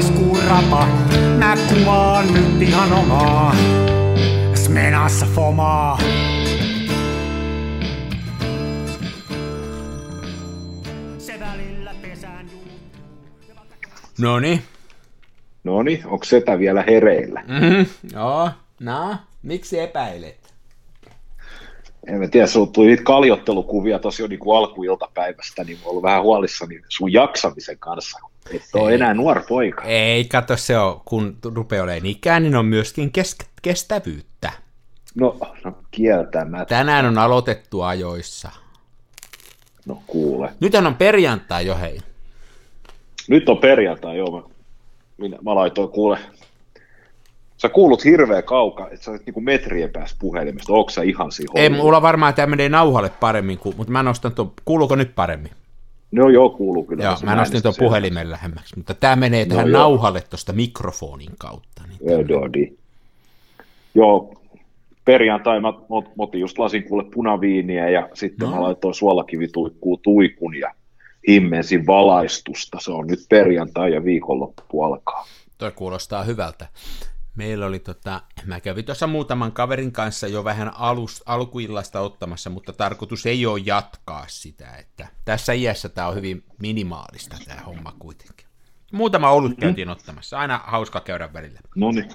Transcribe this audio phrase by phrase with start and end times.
[0.00, 0.86] maaliskuu rapa.
[1.38, 3.56] Mä kuvaan nyt ihan omaa.
[4.54, 5.98] Smenassa fomaa.
[11.18, 12.72] Se välillä pesään juuttuu.
[14.18, 14.62] Noni.
[15.64, 17.42] No niin, onko setä vielä hereillä?
[17.48, 17.86] Mm-hmm.
[18.12, 20.54] Joo, no, miksi epäilet?
[22.06, 26.02] En mä tiedä, sulla tuli niitä kaljottelukuvia tosi jo niin kuin alkuiltapäivästä, niin mä ollut
[26.02, 28.29] vähän huolissani sun jaksamisen kanssa.
[28.54, 29.84] Et ole enää nuori poika.
[29.84, 34.52] Ei, kato se on, kun rupeaa olemaan ikää, niin on myöskin kes- kestävyyttä.
[35.14, 36.74] No, no kieltämättä.
[36.74, 38.50] Tänään on aloitettu ajoissa.
[39.86, 40.52] No kuule.
[40.60, 42.00] Nyt on perjantai jo, hei.
[43.28, 44.40] Nyt on perjantai, joo.
[44.40, 44.54] Mä,
[45.18, 46.18] minä, mä laitoin kuule.
[47.56, 50.72] Sä kuulut hirveä kaukaa, että sä olet niinku metrien päässä puhelimesta.
[50.72, 54.32] Onko sä ihan siinä Ei, mulla varmaan tämä menee nauhalle paremmin, kuin, mutta mä nostan
[54.32, 55.52] tuon, kuuluuko nyt paremmin?
[56.12, 57.04] No joo, kuuluu kyllä.
[57.04, 59.78] Joo, mä nostin tuon puhelimen lähemmäksi, mutta tämä menee tähän joo.
[59.78, 61.82] nauhalle tuosta mikrofonin kautta.
[61.88, 62.76] Niin Joo, joo, di.
[63.94, 64.34] Joo,
[65.04, 65.72] perjantai mä
[66.18, 68.54] otin just lasin kuule punaviiniä ja sitten No.
[68.54, 70.74] mä laitoin suolakivituikkuu tuikun ja
[71.28, 72.78] himmensin valaistusta.
[72.80, 75.26] Se on nyt perjantai ja viikonloppu alkaa.
[75.58, 76.66] Toi kuulostaa hyvältä.
[77.36, 82.72] Meillä oli tota, mä kävin tuossa muutaman kaverin kanssa jo vähän alus, alkuillasta ottamassa, mutta
[82.72, 88.46] tarkoitus ei ole jatkaa sitä, että tässä iässä tämä on hyvin minimaalista tämä homma kuitenkin.
[88.92, 91.60] Muutama olut käytiin ottamassa, aina hauska käydä välillä.
[91.76, 92.08] No niin.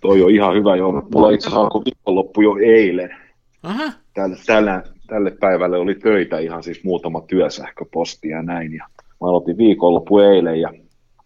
[0.00, 1.08] Toi on ihan hyvä joo.
[1.14, 3.16] Mulla itse asiassa alkoi viikonloppu jo eilen.
[3.62, 8.74] Aha, Tällä, tällä, tälle päivälle oli töitä ihan siis muutama työsähköposti ja näin.
[8.74, 8.86] Ja
[9.20, 10.72] mä aloitin viikonloppu eilen ja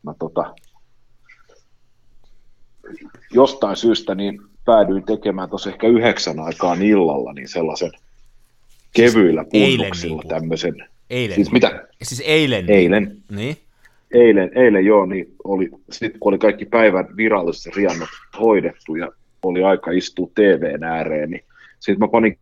[0.02, 0.54] mä tota,
[3.32, 7.90] jostain syystä niin päädyin tekemään tuossa ehkä yhdeksän aikaan illalla niin sellaisen
[8.92, 10.28] kevyillä eilen punnuksilla niinku.
[10.28, 10.74] tämmöisen.
[11.10, 11.34] eilen.
[11.34, 11.86] Siis mitä?
[12.02, 12.70] Siis eilen.
[12.70, 13.16] Eilen.
[13.30, 13.56] Niin?
[14.14, 18.08] Eilen, eilen joo, niin oli, sitten kun oli kaikki päivän viralliset riannot
[18.40, 19.08] hoidettu ja
[19.42, 21.44] oli aika istua TVn ääreen, niin
[21.80, 22.38] sitten mä panin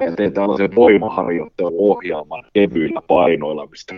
[0.00, 3.94] ja tein tällaisen voimaharjoitteluohjelman kevyillä painoilla, mistä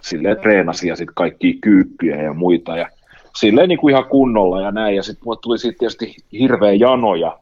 [0.00, 2.88] silleen treenasin ja sitten kaikki kyykkyjä ja muita ja
[3.38, 7.14] silleen niin kuin ihan kunnolla ja näin ja sitten mulle tuli siitä tietysti hirveä jano
[7.14, 7.38] ja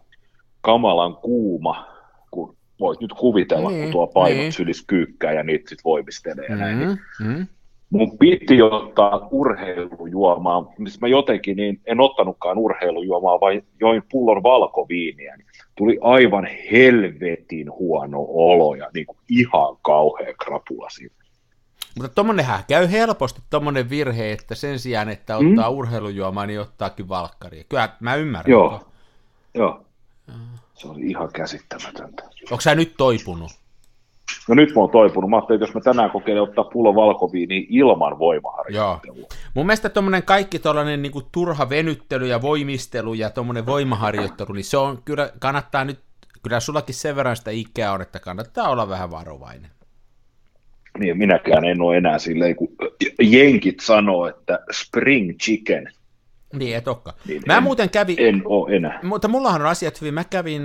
[0.61, 1.87] kamalan kuuma,
[2.31, 4.53] kun voit nyt kuvitella, Niin, kun tuo painot niin.
[4.53, 7.47] sylis kyykkää ja niitä sitten voimistelee ja näin, Mm, mm.
[7.91, 15.37] mun piti ottaa urheilujuomaa, missä mä jotenkin niin en ottanutkaan urheilujuomaa, vaan join pullon valkoviiniä.
[15.37, 21.15] Niin tuli aivan helvetin huono olo ja niin kuin ihan kauhea krapula siinä.
[21.97, 25.77] Mutta tommonenhän käy helposti tommonen virhe, että sen sijaan, että ottaa mm.
[25.77, 27.65] urheilujuomaa, niin ottaakin valkkaria.
[27.69, 28.51] Kyllä mä ymmärrän.
[28.51, 28.81] Joo,
[29.55, 29.85] joo.
[30.75, 32.23] Se oli ihan käsittämätöntä.
[32.51, 33.53] Onko sä nyt toipunut?
[34.49, 35.31] No nyt mä oon toipunut.
[35.31, 39.27] Mä ajattelin, että jos mä tänään kokeilen ottaa pullon valkoviiniä ilman voimaharjoittelua.
[39.55, 44.77] Mun mielestä tuommoinen kaikki tuollainen niinku turha venyttely ja voimistelu ja tuommoinen voimaharjoittelu, niin se
[44.77, 46.01] on kyllä, kannattaa nyt,
[46.43, 49.71] kyllä sullakin sen verran sitä ikää on, että kannattaa olla vähän varovainen.
[50.99, 52.69] Niin minäkään en ole enää silleen, kun
[53.23, 55.93] jenkit sanoo, että spring chicken,
[56.53, 57.17] Niin, et olekaan.
[57.27, 59.01] Niin Mä en- muuten kävin, en ole enää.
[59.03, 60.15] mutta mullahan on asiat hyvin.
[60.15, 60.63] Mä kävin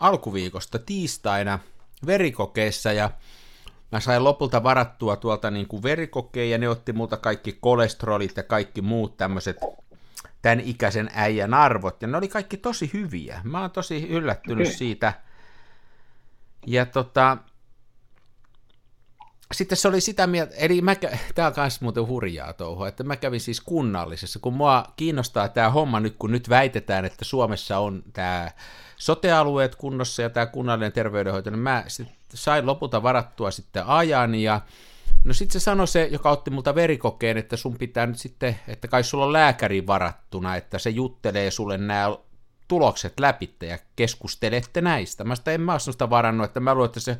[0.00, 1.58] alkuviikosta tiistaina
[2.06, 3.10] verikokeessa ja
[3.92, 8.42] mä sain lopulta varattua tuolta niin kuin verikokeen ja ne otti multa kaikki kolesterolit ja
[8.42, 9.56] kaikki muut tämmöiset
[10.42, 13.40] tämän ikäisen äijän arvot ja ne oli kaikki tosi hyviä.
[13.44, 14.76] Mä oon tosi yllättynyt Okei.
[14.78, 15.12] siitä.
[16.66, 17.36] Ja tota,
[19.52, 20.96] sitten se oli sitä mieltä, eli mä,
[21.34, 25.70] tää on kans muuten hurjaa touhua, että mä kävin siis kunnallisessa, kun mua kiinnostaa tämä
[25.70, 28.50] homma nyt, kun nyt väitetään, että Suomessa on tämä
[28.96, 31.84] sotealueet kunnossa ja tämä kunnallinen terveydenhoito, niin mä
[32.34, 34.60] sain lopulta varattua sitten ajan ja
[35.24, 38.88] No sitten se sanoi se, joka otti multa verikokeen, että sun pitää nyt sitten, että
[38.88, 42.16] kai sulla on lääkäri varattuna, että se juttelee sulle nämä
[42.68, 45.24] tulokset läpi ja keskustelette näistä.
[45.24, 47.18] Mä sitä en mä ole varannut, että mä luulen, että se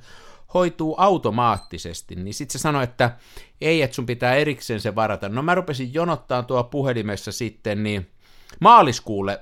[0.54, 3.16] hoituu automaattisesti, niin sitten se sanoi, että
[3.60, 5.28] ei, että sun pitää erikseen se varata.
[5.28, 8.10] No mä rupesin jonottaa tuo puhelimessa sitten, niin
[8.60, 9.40] maaliskuulle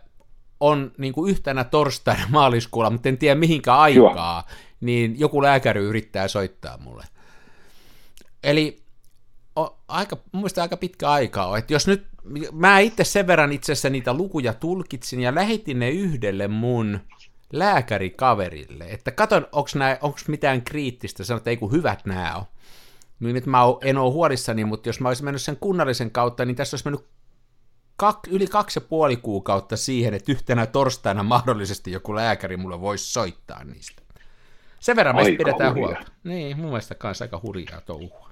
[0.61, 4.47] on niin kuin yhtenä torstaina maaliskuulla, mutta en tiedä mihinkä aikaa,
[4.81, 7.05] niin joku lääkäri yrittää soittaa mulle.
[8.43, 8.83] Eli
[9.57, 11.59] o, aika, mun mielestä aika pitkä aika on.
[11.59, 12.07] Että jos nyt,
[12.53, 17.01] mä itse sen verran itse asiassa niitä lukuja tulkitsin ja lähetin ne yhdelle mun
[17.53, 22.45] lääkärikaverille, että katon, onko mitään kriittistä, sanoin, että ei kun hyvät nämä on.
[23.21, 26.57] Niin nyt mä en ole huolissani, mutta jos mä olisin mennyt sen kunnallisen kautta, niin
[26.57, 27.07] tässä olisi mennyt
[27.97, 33.13] kak, yli kaksi ja puoli kuukautta siihen, että yhtenä torstaina mahdollisesti joku lääkäri mulle voisi
[33.13, 34.03] soittaa niistä.
[34.81, 35.89] Sen verran meistä Aika pidetään hurjaa.
[35.89, 36.13] huolta.
[36.25, 38.31] Niin, mun mielestä kanssa aika hurjaa touhua.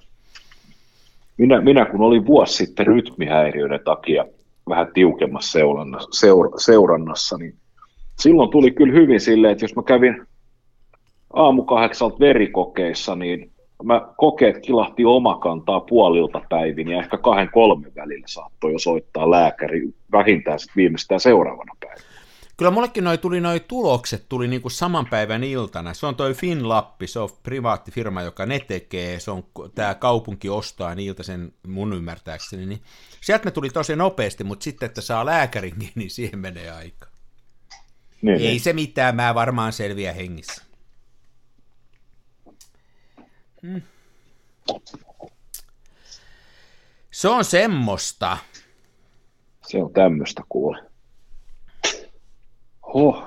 [1.37, 4.25] minä, minä kun olin vuosi sitten rytmihäiriöiden takia
[4.69, 7.57] vähän tiukemmassa seurannassa, seura, seurannassa, niin
[8.19, 10.27] silloin tuli kyllä hyvin silleen, että jos mä kävin
[11.33, 13.51] aamu kahdeksalta verikokeissa, niin
[13.83, 19.89] mä kokeet kilahti omakantaa puolilta päivin ja ehkä kahden kolmen välillä saattoi jo soittaa lääkäri
[20.11, 22.09] vähintään sit viimeistään seuraavana päivänä.
[22.57, 25.93] Kyllä mullekin noi tuli noi tulokset tuli niinku saman päivän iltana.
[25.93, 29.43] Se on toi Finlappi, se on privaattifirma, joka ne tekee, se on
[29.75, 32.81] tämä kaupunki ostaa niiltä sen mun ymmärtääkseni, niin
[33.21, 37.08] sieltä ne tuli tosi nopeasti, mutta sitten, että saa lääkärinkin, niin siihen menee aika.
[38.21, 38.59] Niin, Ei niin.
[38.59, 40.63] se mitään, mä varmaan selviä hengissä.
[43.61, 43.81] Hmm.
[47.11, 48.37] Se on semmoista.
[49.67, 50.83] Se on tämmöistä kuule.
[52.93, 53.23] Huh.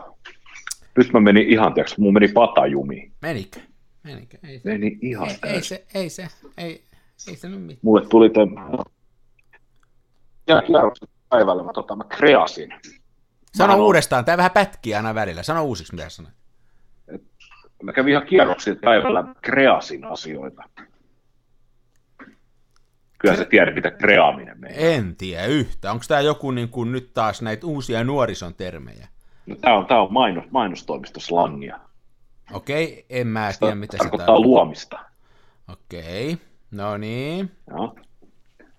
[0.96, 3.12] Nyt mä menin ihan, tiiäks, mun meni patajumi.
[3.22, 3.60] Menikö?
[4.02, 4.38] Menikö?
[4.42, 4.68] Ei se.
[4.68, 6.84] Meni ihan ei, ei, se, ei se, ei,
[7.28, 7.80] ei se nyt mitään.
[7.82, 8.54] Mulle tuli tämän...
[10.46, 12.74] Ja kierrokset päivällä mä, tota, mä kreasin.
[13.54, 15.42] Sano mä uudestaan, tämä vähän pätkii aina välillä.
[15.42, 16.34] Sano uusiksi, mitä sanoit.
[17.82, 20.62] Mä kävin ihan kierroksia päivällä, kreasin asioita.
[23.18, 24.94] Kyllä se tiedät, mitä kreaaminen menee.
[24.94, 25.92] En tiedä yhtä.
[25.92, 29.08] Onko tämä joku niin kuin nyt taas näitä uusia nuorison termejä?
[29.46, 31.80] No, tämä on, tämä on mainos, mainostoimistoslangia.
[32.52, 34.40] Okei, en mä tiedä, mitä se tarkoittaa.
[34.40, 34.98] luomista.
[35.72, 36.38] Okei,
[36.70, 37.50] no niin.
[37.70, 37.96] Joo.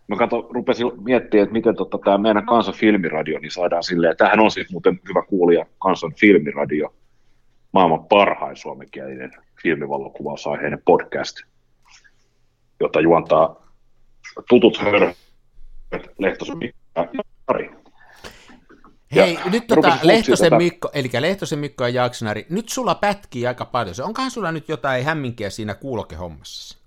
[0.07, 4.39] Mä katso, rupesin miettimään, että miten tota, tämä meidän kansan filmiradio, niin saadaan silleen, tämähän
[4.39, 6.93] on siis muuten hyvä kuulija, kansan filmiradio,
[7.71, 9.31] maailman parhain suomenkielinen
[9.63, 11.37] filmivallokuvausaiheinen podcast,
[12.79, 13.67] jota juontaa
[14.49, 15.17] tutut hörhöt,
[16.17, 17.07] Lehtosen Mikko ja
[17.47, 17.71] Ari.
[19.15, 20.57] Hei, ja nyt tota, Lehtosen tätä...
[20.57, 23.95] Mikko, eli Lehtosen Mikko ja Jaaksonari, nyt sulla pätkii aika paljon.
[24.03, 26.77] Onkohan sulla nyt jotain hämminkiä siinä kuulokehommassa?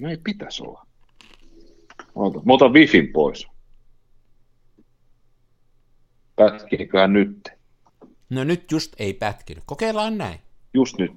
[0.00, 0.87] No ei pitäisi olla.
[2.18, 3.48] Ota, mä otan wifin pois.
[6.36, 7.48] Pätkiiköhän nyt?
[8.30, 9.62] No nyt just ei pätkinyt.
[9.66, 10.40] Kokeillaan näin.
[10.74, 11.12] Just nyt.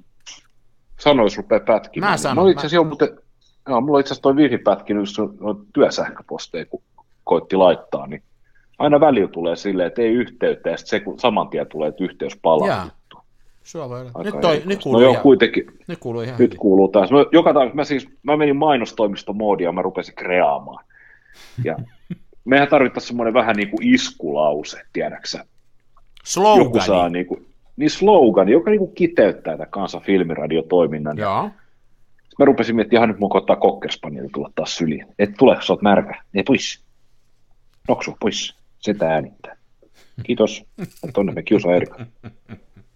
[1.00, 2.14] Sanois rupea pätkimään.
[2.14, 2.46] Mä sanon.
[2.46, 2.90] No itse asiassa mä...
[2.90, 3.10] muuten,
[3.70, 6.82] joo, mulla itse asiassa toi wifi pätkinyt, jos on työsähköposteja, kun
[7.24, 8.24] koitti laittaa, niin
[8.80, 12.04] aina välillä tulee silleen, että ei yhteyttä, ja sitten se kun saman tien tulee, että
[12.04, 12.90] yhteys palaa.
[14.24, 15.66] Nyt, toi, nyt kuuluu no joo, kuitenkin.
[15.88, 17.12] Nyt kuuluu ihan Nyt kuuluu taas.
[17.12, 20.86] Mä, joka taas, mä, siis, mä menin mainostoimistomoodiin ja mä rupesin kreaamaan.
[21.64, 21.78] Ja
[22.46, 25.46] mehän tarvittaisiin semmoinen vähän niin kuin iskulause, tiedäksä.
[26.24, 26.66] Slogani.
[26.66, 27.46] Joku saa niin kuin,
[27.76, 31.18] niin slogan, joka niin kuin kiteyttää tätä kansan filmiradiotoiminnan.
[31.18, 31.50] Joo.
[32.40, 35.06] Mä rupesin miettimään, ihan nyt mun koittaa kokkerspanjalla tulla taas syliin.
[35.20, 36.24] Et tule, sä oot märkä.
[36.34, 36.84] Ei pois.
[37.88, 38.56] Noksu, pois.
[38.80, 39.58] Sitä äänittää.
[40.24, 40.66] Kiitos.
[41.14, 42.06] Tonne me kiusaa Erika.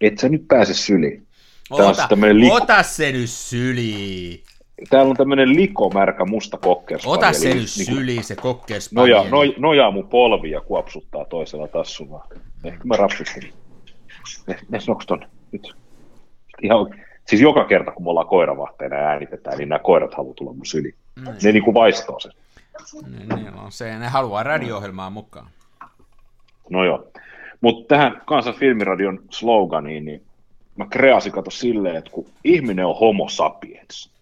[0.01, 1.27] Et sä nyt pääse syliin.
[1.69, 2.07] ota,
[2.51, 4.43] ota se nyt syliin.
[4.89, 7.17] Täällä on tämmöinen likomärkä musta kokkerspanieli.
[7.17, 9.19] Ota se nyt niin syliin, se kokkerspanieli.
[9.19, 12.27] Noja, noj, nojaa mun polvi ja kuopsuttaa toisella tassulla.
[12.63, 12.95] Ehkä mä.
[14.47, 15.75] Ne, ne ton nyt.
[16.61, 16.77] Ihan,
[17.27, 20.65] siis joka kerta, kun me ollaan koiravahteena ja äänitetään, niin nämä koirat haluaa tulla mun
[20.65, 20.95] syliin.
[21.15, 21.25] Mm.
[21.43, 22.31] Ne niinku vaistoo sen.
[23.27, 25.47] Ne, ne, on se, ne haluaa radio-ohjelmaa mukaan.
[26.69, 27.07] No joo.
[27.61, 30.21] Mutta tähän kansan filmiradion sloganiin, niin
[30.75, 34.14] mä kreasin kato silleen, että kun ihminen on homo sapiens,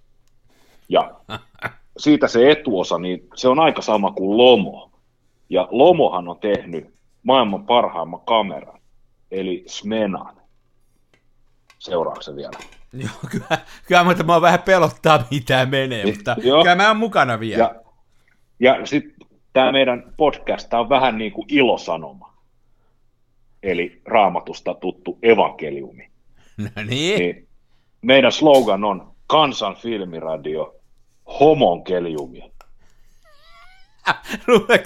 [0.90, 1.12] ja
[1.98, 4.92] siitä se etuosa, niin se on aika sama kuin Lomo.
[5.50, 8.80] Ja Lomohan on tehnyt maailman parhaimman kameran,
[9.32, 10.36] eli Smenan.
[11.80, 12.60] Seuraavaksi vielä?
[12.94, 16.64] Joo, kyllä, kyllä mutta mä vähän pelottaa, mitä menee, niin, mutta joo.
[16.64, 17.64] kyllä mä oon mukana vielä.
[17.64, 17.76] Ja,
[18.60, 22.34] ja sitten tämä meidän podcast on vähän niin kuin ilosanoma,
[23.64, 26.10] eli raamatusta tuttu evankeliumi.
[26.58, 27.20] No niin.
[27.20, 27.48] niin
[28.02, 30.73] meidän slogan on Kansan filmiradio,
[31.40, 32.54] homonkeliumi.
[34.48, 34.86] Luuleeko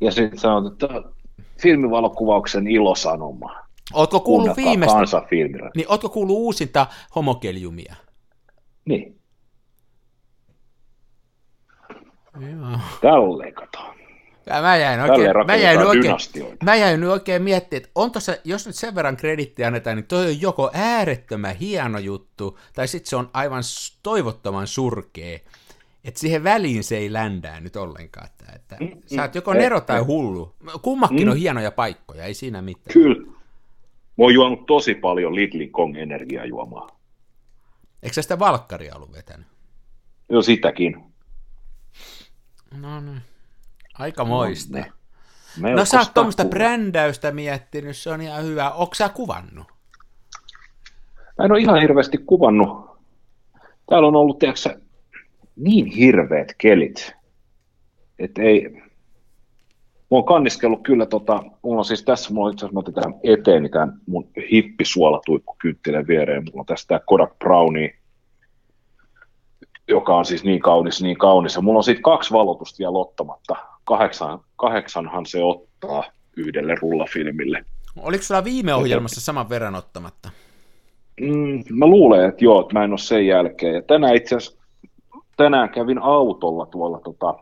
[0.00, 1.02] Ja sitten sanot, että
[1.64, 3.54] filmivalokuvauksen ilosanoma.
[3.92, 5.22] Ootko kuullut viimeistä?
[5.76, 7.94] Niin, ootko kuullut uusinta homokeliumia?
[8.84, 9.20] Niin.
[12.40, 12.78] Joo.
[13.00, 13.78] Tälleen kato.
[14.46, 16.16] Ja mä jäin oikein, mä jäin oikein,
[16.64, 20.26] mä jäin oikein miettimään, että on tossa, jos nyt sen verran kredittiä annetaan, niin toi
[20.26, 23.62] on joko äärettömän hieno juttu, tai sitten se on aivan
[24.02, 25.38] toivottoman surkea.
[26.04, 28.26] Että siihen väliin se ei ländää nyt ollenkaan.
[28.26, 30.54] Että, että mm, sä oot joko nero tai hullu.
[30.82, 31.30] Kummakin mm.
[31.30, 32.92] on hienoja paikkoja, ei siinä mitään.
[32.92, 33.26] Kyllä.
[34.16, 37.00] Mä oon juonut tosi paljon Lidlin Kong energiajuomaa.
[38.02, 39.46] Eikö sä sitä valkkaria ollut vetänyt?
[40.28, 41.04] Joo, sitäkin.
[42.80, 43.22] No niin.
[43.98, 44.78] Aika moista.
[45.60, 48.70] No, no sä oot tuommoista brändäystä miettinyt, se on ihan hyvä.
[48.70, 49.66] Onko sä kuvannut?
[51.38, 52.98] Mä en ole ihan hirveästi kuvannut.
[53.88, 54.80] Täällä on ollut, tiedätkö,
[55.56, 57.14] niin hirveät kelit,
[58.18, 58.84] että ei,
[60.10, 62.94] Mä oon kanniskellut kyllä, tota, mulla on siis tässä, mulla on itse asiassa, mä otin
[62.94, 67.94] tähän eteeni tämän mun hippisuolatuikkukynttilän viereen, mulla on tässä tämä Kodak Brownie,
[69.88, 73.56] joka on siis niin kaunis, niin kaunis, ja mulla on siitä kaksi valotusta vielä ottamatta,
[73.84, 76.04] kahdeksan, kahdeksanhan se ottaa
[76.36, 77.64] yhdelle rullafilmille.
[77.96, 80.30] Oliko sulla viime ohjelmassa saman verran ottamatta?
[81.20, 83.74] Mm, mä luulen, että joo, että mä en ole sen jälkeen.
[83.74, 84.63] Ja tänään itse asiassa
[85.36, 87.34] tänään kävin autolla tuolla tota,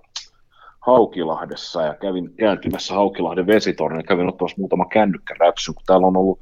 [0.81, 6.41] Haukilahdessa ja kävin kääntymässä Haukilahden vesitornin ja kävin ottamassa muutama kännykkäräpsy, kun täällä on ollut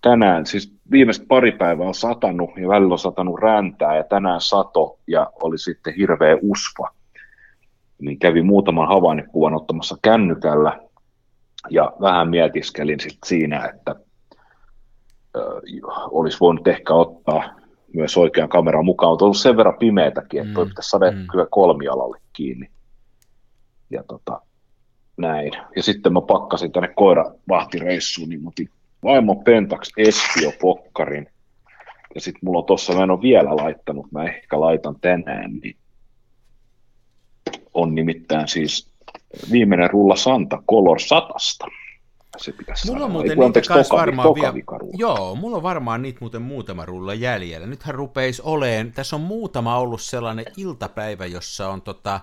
[0.00, 4.98] tänään, siis viimeiset pari päivää on satanut ja välillä on satanut räntää ja tänään sato
[5.06, 6.88] ja oli sitten hirveä usva.
[7.98, 10.80] Niin kävin muutaman havainnekuvan ottamassa kännykällä
[11.70, 13.96] ja vähän mietiskelin sitten siinä, että
[15.36, 15.60] ö,
[16.10, 17.61] olisi voinut ehkä ottaa
[17.94, 20.68] myös oikean kameran mukaan, mutta on ollut sen verran pimeätäkin, että mm.
[20.68, 21.26] pitäisi saada mm.
[21.30, 22.70] kyllä kolmialalle kiinni.
[23.90, 24.40] Ja tota,
[25.16, 25.52] näin.
[25.76, 28.68] Ja sitten mä pakkasin tänne koiravahtireissuun, niin otin
[29.04, 31.28] vaimon Pentax Espio Pokkarin.
[32.14, 35.76] Ja sitten mulla on tossa, mä en ole vielä laittanut, mä ehkä laitan tänään, niin
[37.74, 38.92] on nimittäin siis
[39.52, 41.66] viimeinen rulla Santa Color satasta
[42.38, 44.54] se pitäisi mulla on muuten niitä kanssa varmaan vielä,
[44.92, 47.66] joo, mulla on varmaan niitä muuten muutama rulla jäljellä.
[47.66, 52.20] Nythän rupeis oleen, tässä on muutama ollut sellainen iltapäivä, jossa on tota,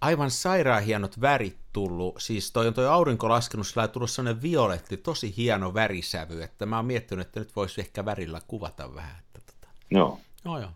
[0.00, 4.42] aivan sairaan hienot värit tullut, siis toi on toi aurinko laskenut, sillä on tullut sellainen
[4.42, 9.16] violetti, tosi hieno värisävy, että mä oon miettinyt, että nyt voisi ehkä värillä kuvata vähän.
[9.18, 9.68] Että, tota.
[9.90, 10.18] Joo.
[10.44, 10.70] No, joo.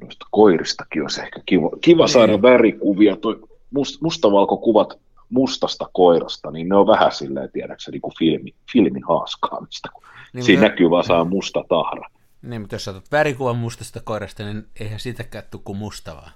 [0.00, 2.42] Noista koiristakin olisi ehkä kiva, kiva saada niin.
[2.42, 3.16] värikuvia.
[3.16, 3.40] Toi
[3.70, 4.98] must, mustavalkokuvat
[5.32, 10.44] mustasta koirasta, niin ne on vähän silleen, tiedäksä, niin kuin filmi, filmin haaskaamista, kun niin,
[10.44, 12.08] siinä näkyy vaan saa musta tahra.
[12.42, 16.32] Niin, mutta jos otat värikuvan mustasta koirasta, niin eihän siitäkään tule kuin musta vaan.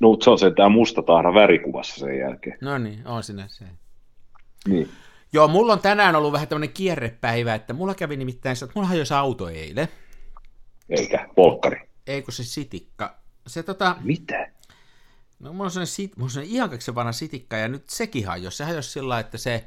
[0.00, 2.58] No, se on se tämä musta tahra värikuvassa sen jälkeen.
[2.60, 3.64] No niin, on sinä se.
[4.68, 4.88] Niin.
[5.32, 9.14] Joo, mulla on tänään ollut vähän tämmöinen kierrepäivä, että mulla kävi nimittäin että mulla hajosi
[9.14, 9.88] auto eilen.
[10.88, 11.88] Eikä, polkkari.
[12.06, 13.18] Eikö se sitikka.
[13.46, 13.96] Se tota...
[14.00, 14.50] Mitä?
[15.38, 18.56] No mulla on sellainen, sit, mulla on sellainen ihan vanha sitikka, ja nyt sekin hajosi.
[18.56, 19.64] Se hajosi sillä että se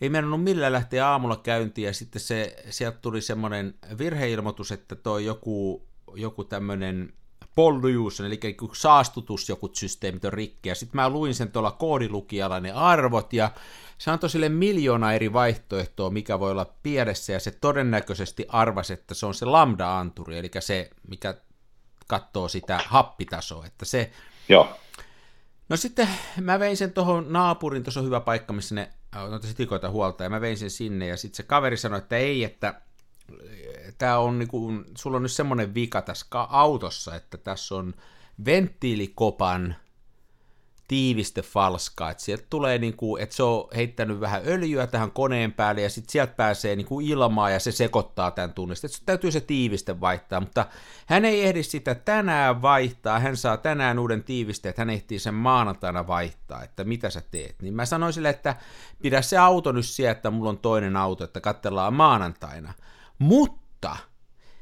[0.00, 5.24] ei meinannut millään lähteä aamulla käyntiin, ja sitten se, sieltä tuli semmoinen virheilmoitus, että toi
[5.24, 7.12] joku, joku tämmöinen
[7.54, 8.40] pollution, eli
[8.72, 13.50] saastutus joku systeemit on rikki, ja sitten mä luin sen tuolla koodilukijalla ne arvot, ja
[13.98, 19.14] se antoi sille miljoona eri vaihtoehtoa, mikä voi olla pienessä, ja se todennäköisesti arvasi, että
[19.14, 21.34] se on se lambda-anturi, eli se, mikä
[22.06, 24.12] katsoo sitä happitasoa, että se
[24.48, 24.76] Joo.
[25.72, 26.08] No sitten
[26.40, 28.90] mä vein sen tuohon naapurin, tuossa on hyvä paikka, missä ne
[29.30, 32.44] noita sitikoita huolta, ja mä vein sen sinne, ja sitten se kaveri sanoi, että ei,
[32.44, 32.80] että
[33.98, 37.94] tämä on niinku, sulla on nyt semmoinen vika tässä autossa, että tässä on
[38.44, 39.76] venttiilikopan
[40.92, 45.52] tiiviste falska, että sieltä tulee niin kuin, että se on heittänyt vähän öljyä tähän koneen
[45.52, 48.86] päälle ja sitten sieltä pääsee niin kuin ilmaa ja se sekoittaa tämän tunnista.
[48.86, 50.66] Että täytyy se tiiviste vaihtaa, mutta
[51.06, 55.34] hän ei ehdi sitä tänään vaihtaa, hän saa tänään uuden tiiviste, että hän ehtii sen
[55.34, 57.62] maanantaina vaihtaa, että mitä sä teet.
[57.62, 58.56] Niin mä sanoin sille, että
[59.02, 62.72] pidä se auto nyt sieltä, että mulla on toinen auto, että katsellaan maanantaina.
[63.18, 63.96] Mutta,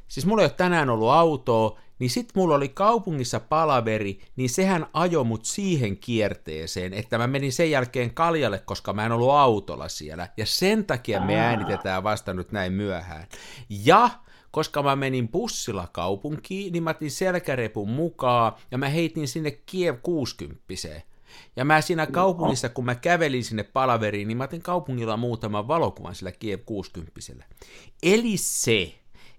[0.08, 4.86] siis mulla ei ole tänään ollut autoa, niin sit mulla oli kaupungissa palaveri, niin sehän
[4.92, 9.88] ajoi mut siihen kierteeseen, että mä menin sen jälkeen kaljalle, koska mä en ollut autolla
[9.88, 13.26] siellä, ja sen takia me äänitetään vasta nyt näin myöhään.
[13.68, 14.10] Ja
[14.50, 19.96] koska mä menin bussilla kaupunkiin, niin mä otin selkärepun mukaan, ja mä heitin sinne Kiev
[20.02, 20.62] 60
[21.56, 26.14] ja mä siinä kaupungissa, kun mä kävelin sinne palaveriin, niin mä otin kaupungilla muutaman valokuvan
[26.14, 27.12] sillä Kiev 60
[28.02, 28.94] Eli se,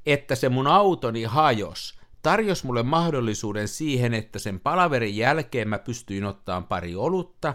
[0.06, 6.26] että se mun autoni hajos, tarjosi mulle mahdollisuuden siihen, että sen palaverin jälkeen mä pystyin
[6.26, 7.54] ottaan pari olutta,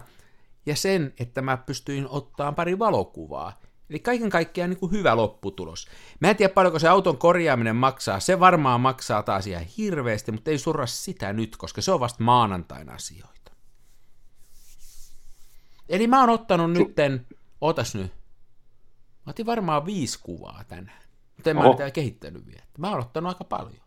[0.65, 3.59] ja sen, että mä pystyin ottaan pari valokuvaa.
[3.89, 5.87] Eli kaiken kaikkiaan niin kuin hyvä lopputulos.
[6.19, 8.19] Mä en tiedä paljonko se auton korjaaminen maksaa.
[8.19, 12.23] Se varmaan maksaa taas ihan hirveästi, mutta ei surra sitä nyt, koska se on vasta
[12.23, 13.51] maanantaina asioita.
[15.89, 17.27] Eli mä oon ottanut nytten,
[17.61, 18.11] otas nyt,
[19.25, 21.03] mä otin varmaan viisi kuvaa tänään.
[21.35, 22.63] Mutta en mä mitään kehittänyt vielä.
[22.77, 23.86] Mä oon ottanut aika paljon.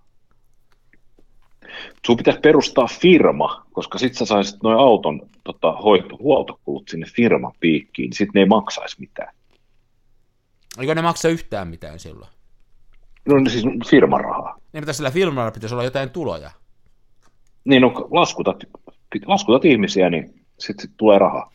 [2.06, 7.52] Sun pitäisi perustaa firma, koska sit sä saisit noin auton tota, hoito, huoltokulut sinne firman
[7.60, 9.34] piikkiin, niin sit ne ei maksaisi mitään.
[10.78, 12.30] Eikö ne maksa yhtään mitään silloin?
[13.28, 14.56] No siis firmarahaa.
[14.72, 16.50] Niin, mutta sillä firmalla pitäisi olla jotain tuloja.
[17.64, 18.56] Niin, no laskutat,
[19.26, 21.52] laskutat ihmisiä, niin sitten sit tulee rahaa.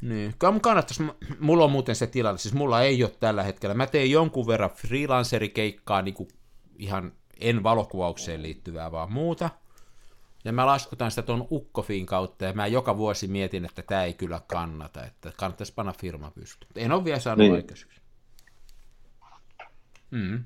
[0.00, 1.02] Niin, kannattaisi,
[1.40, 4.70] mulla on muuten se tilanne, siis mulla ei ole tällä hetkellä, mä teen jonkun verran
[4.70, 6.28] freelancerikeikkaa niin kuin
[6.78, 9.50] ihan en valokuvaukseen liittyvää, vaan muuta.
[10.44, 14.14] Ja mä laskutan sitä tuon Ukkofin kautta, ja mä joka vuosi mietin, että tämä ei
[14.14, 16.70] kyllä kannata, että kannattaisi panna firma pystyyn.
[16.76, 17.54] En ole vielä saanut niin.
[17.54, 18.00] aikaiseksi.
[20.10, 20.44] Mm.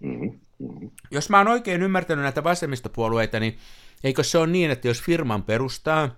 [0.00, 0.40] Mm-hmm.
[0.58, 0.90] Mm-hmm.
[1.10, 3.58] Jos mä oon oikein ymmärtänyt näitä vasemmistopuolueita, niin
[4.04, 6.08] eikö se ole niin, että jos firman perustaa,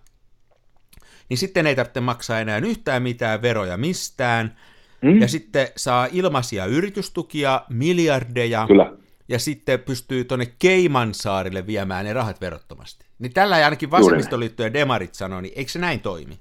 [1.29, 4.57] niin sitten ei tarvitse maksaa enää yhtään mitään veroja mistään,
[5.03, 5.21] mm.
[5.21, 8.93] ja sitten saa ilmaisia yritystukia, miljardeja, Kyllä.
[9.29, 13.07] Ja sitten pystyy tuonne Keimansaarille viemään ne rahat verottomasti.
[13.19, 16.39] Niin tällä ei ainakin vasemmistoliitto ja demarit sanoo, niin eikö se näin toimi?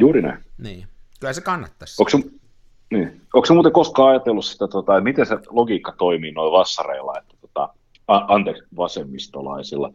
[0.00, 0.44] Juuri näin.
[0.58, 0.86] Niin,
[1.20, 2.02] kyllä se kannattaisi.
[2.02, 2.18] Onko se,
[2.90, 3.20] niin.
[3.34, 7.34] Onko se muuten koskaan ajatellut sitä, tota, että miten se logiikka toimii noin vassareilla, että
[7.40, 7.68] tota,
[8.08, 9.90] a, anteeksi, vasemmistolaisilla,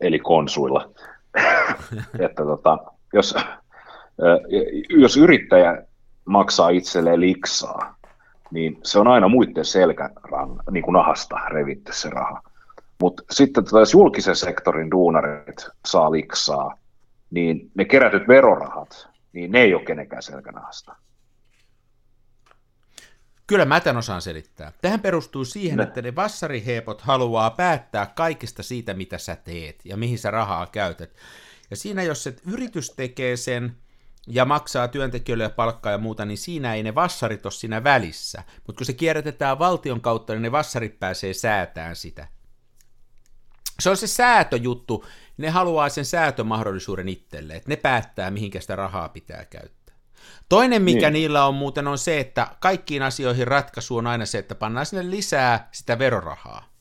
[0.00, 0.90] eli konsuilla,
[2.26, 2.78] että tota,
[3.12, 3.34] jos,
[4.88, 5.82] jos yrittäjä
[6.24, 7.95] maksaa itselleen liksaa,
[8.50, 12.42] niin se on aina muiden selkärang, niin kuin nahasta revitty se raha.
[13.00, 16.78] Mutta sitten tota, jos julkisen sektorin duunarit saa liksaa,
[17.30, 20.96] niin ne kerätyt verorahat, niin ne ei ole kenenkään selkänahasta.
[23.46, 24.72] Kyllä mä tämän osaan selittää.
[24.82, 25.82] Tähän perustuu siihen, no.
[25.82, 31.10] että ne vassariheepot haluaa päättää kaikista siitä, mitä sä teet ja mihin sä rahaa käytät.
[31.70, 33.76] Ja siinä, jos se yritys tekee sen
[34.26, 38.42] ja maksaa työntekijöille ja palkkaa ja muuta, niin siinä ei ne vassarit ole siinä välissä.
[38.66, 42.28] Mutta kun se kierrätetään valtion kautta, niin ne vassarit pääsee säätään sitä.
[43.80, 45.04] Se on se säätöjuttu.
[45.36, 49.96] Ne haluaa sen säätömahdollisuuden itselleen, että ne päättää, mihinkä sitä rahaa pitää käyttää.
[50.48, 51.12] Toinen, mikä niin.
[51.12, 55.10] niillä on muuten, on se, että kaikkiin asioihin ratkaisu on aina se, että pannaan sinne
[55.10, 56.75] lisää sitä verorahaa.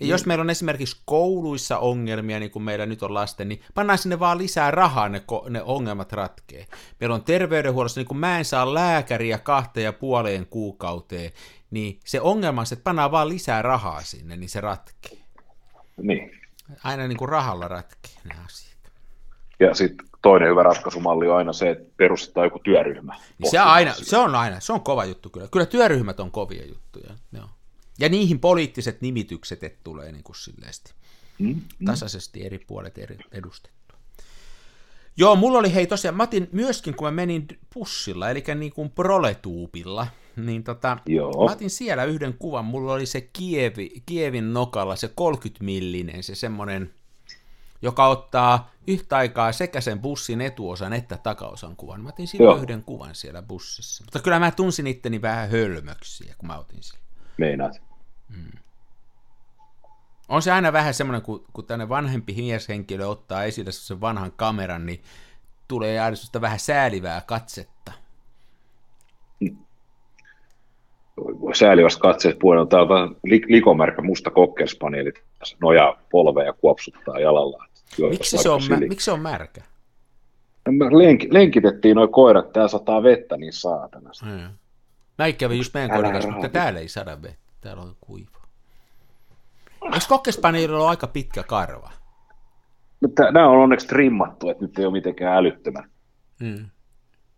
[0.00, 0.10] Ja niin.
[0.10, 4.18] jos meillä on esimerkiksi kouluissa ongelmia, niin kuin meillä nyt on lasten, niin pannaan sinne
[4.18, 6.66] vaan lisää rahaa, ne, ne ongelmat ratkee.
[7.00, 11.32] Meillä on terveydenhuollossa, niin kun mä en saa lääkäriä kahteen ja puoleen kuukauteen,
[11.70, 15.18] niin se ongelma on se, että pannaan vaan lisää rahaa sinne, niin se ratkee.
[15.96, 16.40] Niin.
[16.84, 18.92] Aina niin kuin rahalla ratkee ne asiat.
[19.60, 23.14] Ja sitten toinen hyvä ratkaisumalli on aina se, että perustetaan joku työryhmä.
[23.38, 25.48] Niin se, aina, se on aina, se on kova juttu kyllä.
[25.52, 27.14] Kyllä työryhmät on kovia juttuja.
[27.32, 27.46] Joo.
[28.00, 30.94] Ja niihin poliittiset nimitykset et tulee niin kuin silleesti.
[31.38, 31.86] Mm, mm.
[31.86, 33.94] tasaisesti eri puolet eri edustettu.
[35.16, 38.90] Joo, mulla oli hei tosiaan, mä otin myöskin kun mä menin pussilla, eli niin kuin
[38.90, 40.06] proletuupilla,
[40.36, 41.44] niin tota, Joo.
[41.44, 46.34] mä otin siellä yhden kuvan, mulla oli se Kievi, Kievin nokalla, se 30 millinen, se
[46.34, 46.90] semmoinen
[47.82, 52.00] joka ottaa yhtä aikaa sekä sen bussin etuosan että takaosan kuvan.
[52.00, 54.04] Mä otin siinä yhden kuvan siellä bussissa.
[54.04, 57.00] Mutta kyllä mä tunsin itteni vähän hölmöksiä, kun mä otin sen.
[57.36, 57.85] Meinaat.
[58.34, 58.60] Hmm.
[60.28, 64.86] On se aina vähän semmoinen, kun, kun tänne vanhempi mieshenkilö ottaa esille sen vanhan kameran,
[64.86, 65.02] niin
[65.68, 67.92] tulee aina vähän säälivää katsetta.
[71.54, 72.66] Säälivästä katseesta puolella.
[72.66, 73.16] Täällä on
[73.48, 75.12] likomärkä musta kokkerspaneeli
[75.60, 77.66] nojaa polvea ja kuopsuttaa jalalla.
[78.10, 79.62] Miksi se, on, mä, miksi se on märkä?
[80.90, 84.10] Lenk, lenkitettiin noin koirat, tää sataa vettä niin saatana.
[84.24, 84.48] Hmm.
[85.18, 88.46] Mä kävin just meidän koiran kanssa, mutta täällä ei saada vettä, täällä on kuiva.
[89.84, 91.90] Eikö kokkespaneelilla ole aika pitkä karva?
[93.00, 95.90] Mutta nämä on onneksi trimmattu, että nyt ei ole mitenkään älyttömän,
[96.44, 96.66] hmm.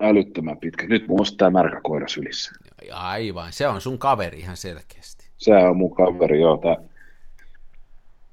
[0.01, 0.87] älyttömän pitkä.
[0.87, 2.53] Nyt mulla on tämä märkä koira sylissä.
[2.93, 5.31] Aivan, se on sun kaveri ihan selkeästi.
[5.39, 6.57] Se on mun kaveri, joo.
[6.57, 6.77] Tää,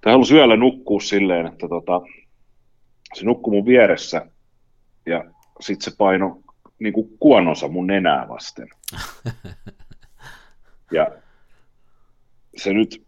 [0.02, 2.02] tai halusi yöllä nukkua silleen, että tota,
[3.14, 4.26] se nukkui mun vieressä
[5.06, 5.24] ja
[5.60, 6.40] sitten se paino
[6.80, 8.68] niin kuin kuononsa mun nenää vasten.
[10.92, 11.08] ja
[12.56, 13.06] se nyt,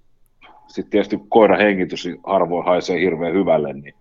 [0.68, 3.94] sitten tietysti koira hengitys harvoin haisee hirveän hyvälle, niin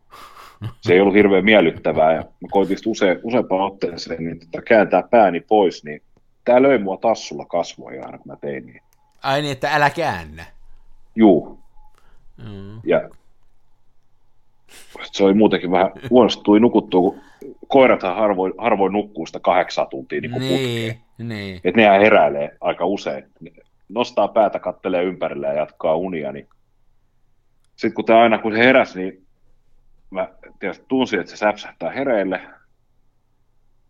[0.81, 2.13] se ei ollut hirveän miellyttävää.
[2.13, 6.03] Ja mä koitin use, useampaan otteeseen niin tota, kääntää pääni pois, niin
[6.45, 8.81] tämä löi mua tassulla kasvoja aina, kun mä tein niin.
[9.23, 10.45] Ai niin, että älä käännä.
[11.17, 11.59] Juu.
[12.37, 12.81] Mm.
[12.85, 13.11] Ja
[15.13, 17.21] se oli muutenkin vähän huonosti tuli nukuttua, kun
[17.69, 21.61] koirathan harvoin, harvoin nukkuu sitä kahdeksan tuntia niin, niin, niin.
[21.65, 23.25] Että nehän heräilee aika usein.
[23.89, 26.33] Nostaa päätä, kattelee ympärille ja jatkaa unia.
[26.33, 26.49] Niin...
[27.77, 29.27] Sitten kun tämä aina kun se heräsi, niin
[30.11, 32.41] mä tietysti tunsin, että se säpsähtää hereille.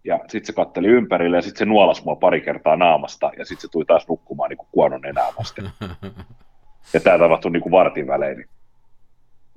[0.04, 3.62] Ja sitten se katteli ympärille ja sitten se nuolasi mua pari kertaa naamasta ja sitten
[3.62, 5.70] se tuli taas nukkumaan niin kuin kuonon enää vasten.
[6.94, 8.37] ja tämä tapahtui niin kuin vartin välein.
[8.38, 8.48] Niin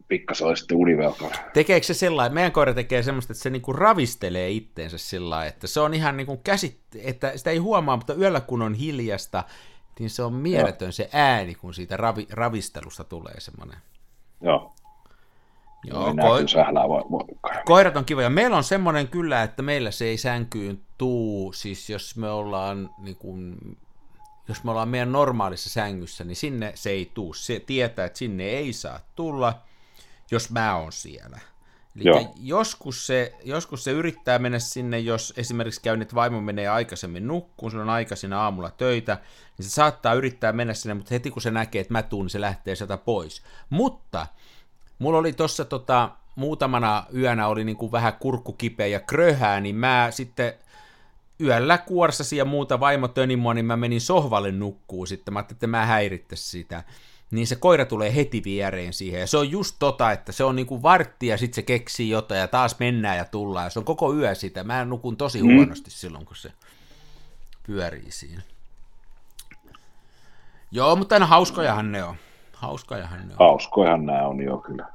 [0.09, 1.35] pikkasen oli sitten univelkana.
[1.53, 5.79] Tekeekö se sellainen, meidän koira tekee semmoista, että se niinku ravistelee itteensä sillä että se
[5.79, 9.43] on ihan niinku käsit, että sitä ei huomaa, mutta yöllä kun on hiljasta,
[9.99, 13.77] niin se on mieletön se ääni, kun siitä ravi, ravistelusta tulee semmoinen.
[14.41, 14.73] Joo.
[15.83, 18.21] Joo, ko- koirat on kiva.
[18.21, 22.89] Ja meillä on semmoinen kyllä, että meillä se ei sänkyyn tuu, siis jos me ollaan
[22.97, 23.57] niin kuin,
[24.47, 27.33] jos me ollaan meidän normaalissa sängyssä, niin sinne se ei tuu.
[27.33, 29.61] Se tietää, että sinne ei saa tulla,
[30.31, 31.39] jos mä oon siellä.
[31.95, 37.27] Eli joskus se, joskus se yrittää mennä sinne, jos esimerkiksi käy, että vaimo menee aikaisemmin
[37.27, 39.17] nukkuun, se on aikaisin aamulla töitä,
[39.57, 42.29] niin se saattaa yrittää mennä sinne, mutta heti kun se näkee, että mä tuun, niin
[42.29, 43.43] se lähtee sieltä pois.
[43.69, 44.27] Mutta
[44.99, 49.75] mulla oli tuossa tota, muutamana yönä oli niin kuin vähän kurkku kipeä ja kröhää, niin
[49.75, 50.53] mä sitten
[51.41, 55.33] yöllä kuorsasi ja muuta vaimo töni mua, niin mä menin sohvalle nukkuu sitten.
[55.33, 56.83] Mä ajattelin, että mä häirittäisi sitä
[57.31, 59.19] niin se koira tulee heti viereen siihen.
[59.19, 62.39] Ja se on just tota, että se on niinku vartti ja sitten se keksii jotain
[62.39, 63.65] ja taas mennään ja tullaan.
[63.65, 64.63] Ja se on koko yö sitä.
[64.63, 65.55] Mä nukun tosi mm.
[65.55, 66.51] huonosti silloin, kun se
[67.65, 68.41] pyörii siinä.
[70.71, 72.15] Joo, mutta aina hauskojahan ne on.
[72.53, 73.47] Hauskojahan ne on.
[73.47, 74.85] Hauskojahan nämä on jo kyllä.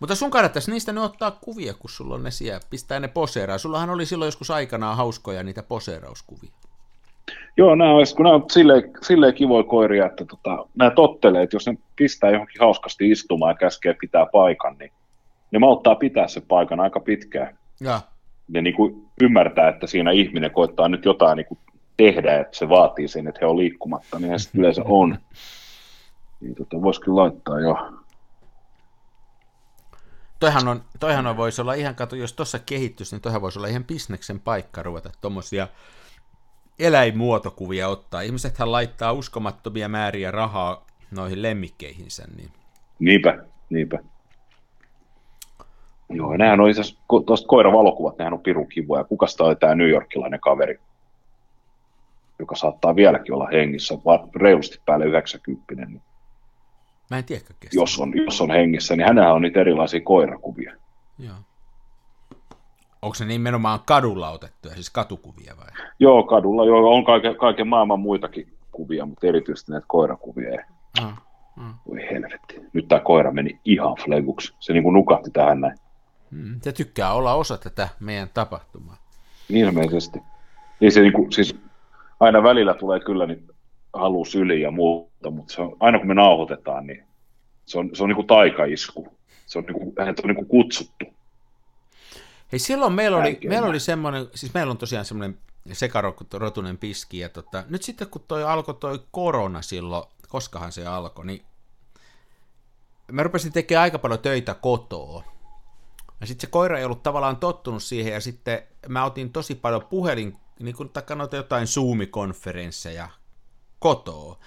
[0.00, 3.58] Mutta sun kannattaisi niistä ne ottaa kuvia, kun sulla on ne siellä, pistää ne poseeraa.
[3.58, 6.50] Sullahan oli silloin joskus aikanaan hauskoja niitä poseerauskuvia.
[7.56, 11.56] Joo, nämä on, kun nämä on silleen, silleen kivoja koiria, että tota, nämä tottelee, että
[11.56, 14.92] jos ne pistää johonkin hauskasti istumaan ja käskee pitää paikan, niin
[15.50, 17.58] ne malttaa pitää sen paikan aika pitkään.
[17.80, 18.00] Ja.
[18.48, 21.58] Ne niin kuin ymmärtää, että siinä ihminen koittaa nyt jotain niin kuin
[21.96, 25.18] tehdä, että se vaatii sen, että he on liikkumatta, niin se yleensä on.
[26.40, 27.76] Niin tota, voisi kyllä laittaa jo.
[30.40, 33.68] Toihan, on, toihan on, voisi olla ihan, kato, jos tuossa kehittyisi, niin toihan voisi olla
[33.68, 35.68] ihan bisneksen paikka ruveta tuommoisia
[36.80, 38.20] eläinmuotokuvia ottaa.
[38.20, 42.24] Ihmisethän laittaa uskomattomia määriä rahaa noihin lemmikkeihinsä.
[42.36, 42.50] Niin...
[42.98, 43.38] Niinpä,
[43.70, 43.98] niinpä.
[46.08, 46.82] Joo, nehän on itse
[47.26, 49.04] tuosta koiravalokuvat, nehän on pirun kivoja.
[49.04, 50.80] Kukasta oli tämä New Yorkilainen kaveri,
[52.38, 53.94] joka saattaa vieläkin olla hengissä,
[54.36, 55.86] reilusti päälle 90.
[55.86, 56.02] Niin
[57.10, 60.76] Mä en tiedä jos on, jos on hengissä, niin hänellä on niitä erilaisia koirakuvia.
[61.18, 61.34] Joo.
[63.02, 65.66] Onko se nimenomaan kadulla otettuja, siis katukuvia vai?
[65.98, 70.64] Joo, kadulla joo, on kaiken, kaiken maailman muitakin kuvia, mutta erityisesti näitä koirakuvia.
[71.02, 71.22] Ah,
[71.56, 71.74] ah.
[71.88, 72.60] Voi helvetti.
[72.72, 74.54] Nyt tämä koira meni ihan fleguksi.
[74.60, 75.78] Se niin kuin nukahti tähän näin.
[76.30, 78.96] Mm, se tykkää olla osa tätä meidän tapahtumaa.
[79.48, 80.18] Ilmeisesti.
[80.80, 81.56] Niin se niin kuin, siis
[82.20, 83.46] aina välillä tulee kyllä niin
[83.92, 87.04] halu syli ja muuta, mutta se on, aina kun me nauhoitetaan, niin
[87.64, 89.08] se on, se on niin kuin taikaisku.
[89.46, 91.04] Se on, niin kuin, hänet on niin kuin kutsuttu
[92.52, 95.38] Hei, silloin meillä oli, meillä oli semmoinen, siis meillä on tosiaan semmoinen
[95.72, 101.26] sekarotunen piski, ja tota, nyt sitten kun toi alkoi toi korona silloin, koskahan se alkoi,
[101.26, 101.42] niin
[103.12, 105.24] mä rupesin tekemään aika paljon töitä kotoa.
[106.20, 109.84] Ja sitten se koira ei ollut tavallaan tottunut siihen, ja sitten mä otin tosi paljon
[109.84, 113.08] puhelin, niin kuin takanoita jotain Zoom-konferensseja
[113.78, 114.38] kotoa.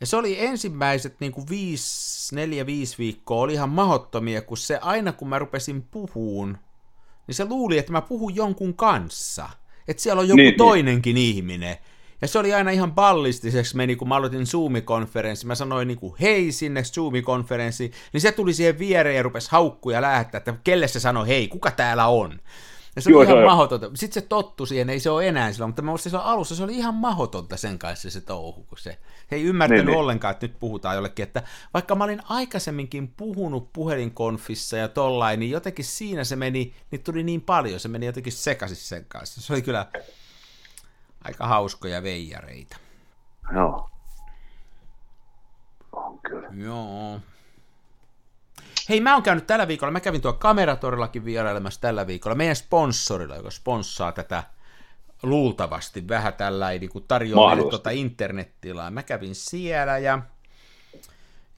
[0.00, 4.78] Ja se oli ensimmäiset niin kuin viisi, neljä, viisi viikkoa oli ihan mahottomia, kun se
[4.78, 6.58] aina kun mä rupesin puhuun,
[7.30, 9.48] niin se luuli, että mä puhun jonkun kanssa.
[9.88, 10.58] Että siellä on joku niin, niin.
[10.58, 11.36] toinenkin niin.
[11.36, 11.76] ihminen.
[12.22, 15.46] Ja se oli aina ihan ballistiseksi meni, kun mä aloitin Zoom-konferenssi.
[15.46, 20.02] Mä sanoin niin kuin hei sinne Zoom-konferenssiin, niin se tuli siihen viereen ja rupesi haukkuja
[20.02, 22.40] lähettää, että kelle se sanoi hei, kuka täällä on?
[22.96, 23.90] Ja se oli ihan mahdotonta.
[23.94, 26.76] Sitten se tottu siihen, ei se ole enää silloin, mutta mä silloin alussa se oli
[26.76, 28.98] ihan mahdotonta sen kanssa se touhu, kun se
[29.30, 29.98] he ei ymmärtänyt niin, niin.
[29.98, 31.42] ollenkaan, että nyt puhutaan jollekin, että
[31.74, 37.22] vaikka mä olin aikaisemminkin puhunut puhelinkonfissa ja tollain, niin jotenkin siinä se meni, niin tuli
[37.22, 39.40] niin paljon, se meni jotenkin sekaisin sen kanssa.
[39.40, 39.86] Se oli kyllä
[41.24, 42.76] aika hauskoja veijareita.
[43.54, 43.90] Joo.
[45.92, 46.48] On kyllä.
[46.56, 47.20] Joo.
[48.90, 53.36] Hei, mä oon käynyt tällä viikolla, mä kävin tuolla Kameratorillakin vierailemassa tällä viikolla, meidän sponsorilla,
[53.36, 54.44] joka sponssaa tätä
[55.22, 58.90] luultavasti vähän tällä niin kuin tarjoaa tuota internettilaa.
[58.90, 60.18] Mä kävin siellä ja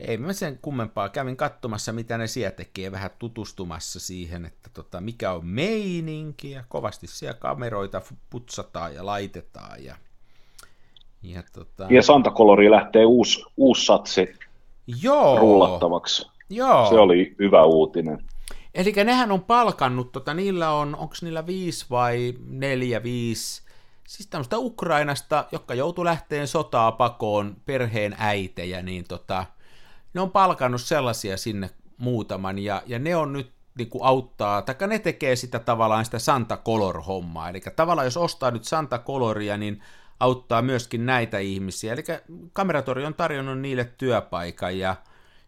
[0.01, 1.09] ei mä sen kummempaa.
[1.09, 6.65] Kävin katsomassa, mitä ne siellä tekee, vähän tutustumassa siihen, että tota, mikä on meininki, ja
[6.69, 9.85] kovasti siellä kameroita putsataan ja laitetaan.
[9.85, 9.97] Ja,
[11.23, 11.87] ja, tota...
[11.91, 14.35] ja Santa Colori lähtee uusi, uusi satsi
[15.03, 15.39] Joo.
[15.39, 16.32] rullattavaksi.
[16.53, 16.89] Joo.
[16.89, 18.19] Se oli hyvä uutinen.
[18.75, 23.63] Eli nehän on palkannut, tota, niillä on, onko niillä viisi vai neljä, viisi,
[24.09, 29.45] siis tämmöistä Ukrainasta, jotka joutuu lähteen sotaa pakoon, perheen äitejä, niin tota,
[30.15, 34.89] ne on palkannut sellaisia sinne muutaman, ja, ja ne on nyt niin kuin auttaa, tai
[34.89, 39.83] ne tekee sitä tavallaan sitä Santa Color-hommaa, eli tavallaan jos ostaa nyt Santa Coloria, niin
[40.21, 42.03] auttaa myöskin näitä ihmisiä, eli
[42.53, 44.97] Kameratori on tarjonnut niille työpaikan, ja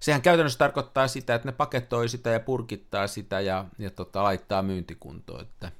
[0.04, 4.62] sehän käytännössä tarkoittaa sitä, että ne pakettoi sitä ja purkittaa sitä ja, ja tota, laittaa
[4.62, 5.72] myyntikuntoon, että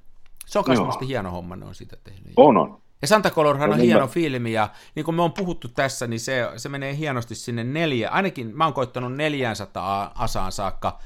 [0.46, 2.32] se on myös hieno homma, ne on sitä tehnyt.
[2.36, 2.80] On, on.
[3.02, 4.06] Ja Santa Colorhan on, on hieno mä...
[4.06, 8.10] filmi, ja niin kuin me on puhuttu tässä, niin se, se menee hienosti sinne neljä,
[8.10, 10.98] ainakin mä oon koittanut 400 asaan saakka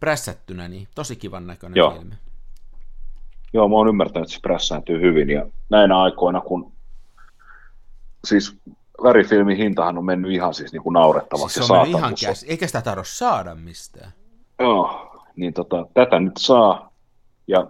[0.00, 1.90] prässättynä, niin tosi kivan näköinen Joo.
[1.90, 2.14] filmi.
[3.52, 6.72] Joo, mä oon ymmärtänyt, että se prässääntyy hyvin, ja näinä aikoina, kun
[8.24, 8.56] siis
[9.02, 11.54] värifilmin hintahan on mennyt ihan siis niin kuin naurettavaksi.
[11.54, 14.12] Siis se on ihan käs, eikä sitä tarvitse saada mistään.
[14.58, 16.92] Joo, niin tota, tätä nyt saa,
[17.48, 17.66] ja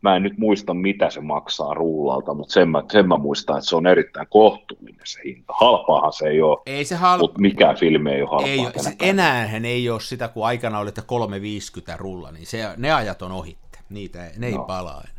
[0.00, 3.68] mä en nyt muista, mitä se maksaa rullalta, mutta sen mä, sen mä muistan, että
[3.68, 5.52] se on erittäin kohtuullinen se hinta.
[5.60, 7.18] Halpaahan se ei ole, ei se hal...
[7.18, 8.48] mutta mikä filmi ei ole halpaa.
[8.48, 12.92] Ei, se enäähän ei ole sitä, kun aikana oli, että 350 rulla, niin se, ne
[12.92, 13.78] ajat on ohitte.
[13.90, 14.64] Niitä, ne ei no.
[14.64, 15.15] palaa enää.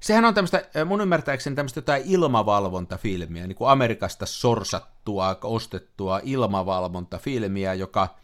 [0.00, 8.08] Sehän on tämmöistä, mun ymmärtääkseni tämmöistä jotain ilmavalvontafilmiä, niin kuin Amerikasta sorsattua, ostettua ilmavalvontafilmiä, joka–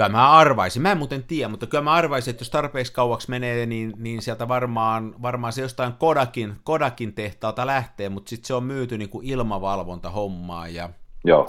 [0.00, 3.30] Kyllä mä arvaisin, mä en muuten tiedä, mutta kyllä mä arvaisin, että jos tarpeeksi kauaksi
[3.30, 8.54] menee, niin, niin sieltä varmaan, varmaan se jostain Kodakin, Kodakin tehtaalta lähtee, mutta sitten se
[8.54, 10.90] on myyty niin kuin ilmavalvontahommaa ja,
[11.24, 11.48] Joo.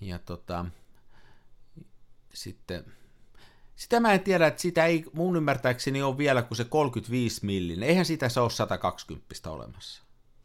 [0.00, 0.66] ja tota,
[2.34, 2.84] sitten
[3.80, 7.88] sitä mä en tiedä, että sitä ei mun ymmärtääkseni ole vielä kuin se 35 millinen.
[7.88, 10.02] Eihän sitä se ole 120 olemassa.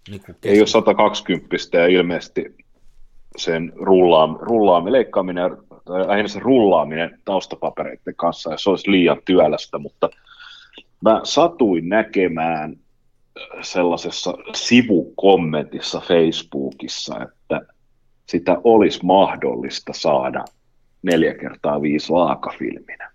[0.10, 2.56] Niin ei ole 120 ja ilmeisesti
[3.38, 5.58] sen rullaam, rullaaminen, leikkaaminen,
[6.08, 10.10] lähinnä se rullaaminen taustapapereiden kanssa, ja se olisi liian työlästä, mutta
[11.02, 12.76] mä satuin näkemään
[13.62, 17.62] sellaisessa sivukommentissa Facebookissa, että
[18.26, 20.46] sitä olisi mahdollista saada
[21.02, 23.15] neljä kertaa viisi laakafilminä.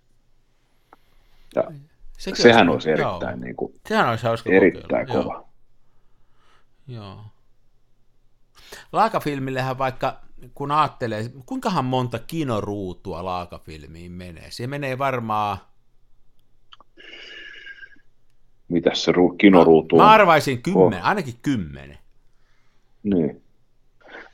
[1.54, 1.64] Ja
[2.18, 5.34] Sekin sehän olisi, olisi erittäin, niin kuin, sehän olisi erittäin kokeilla.
[5.34, 5.48] kova.
[6.88, 7.04] Joo.
[7.04, 7.24] joo.
[8.92, 10.20] Laakafilmillehän vaikka,
[10.54, 14.50] kun ajattelee, kuinkahan monta kinoruutua laakafilmiin menee?
[14.50, 15.58] Se menee varmaan...
[18.68, 20.02] Mitäs se ru- kinoruutu on?
[20.02, 21.08] Mä arvaisin kymmenen, oh.
[21.08, 21.98] ainakin kymmenen.
[23.02, 23.42] Niin.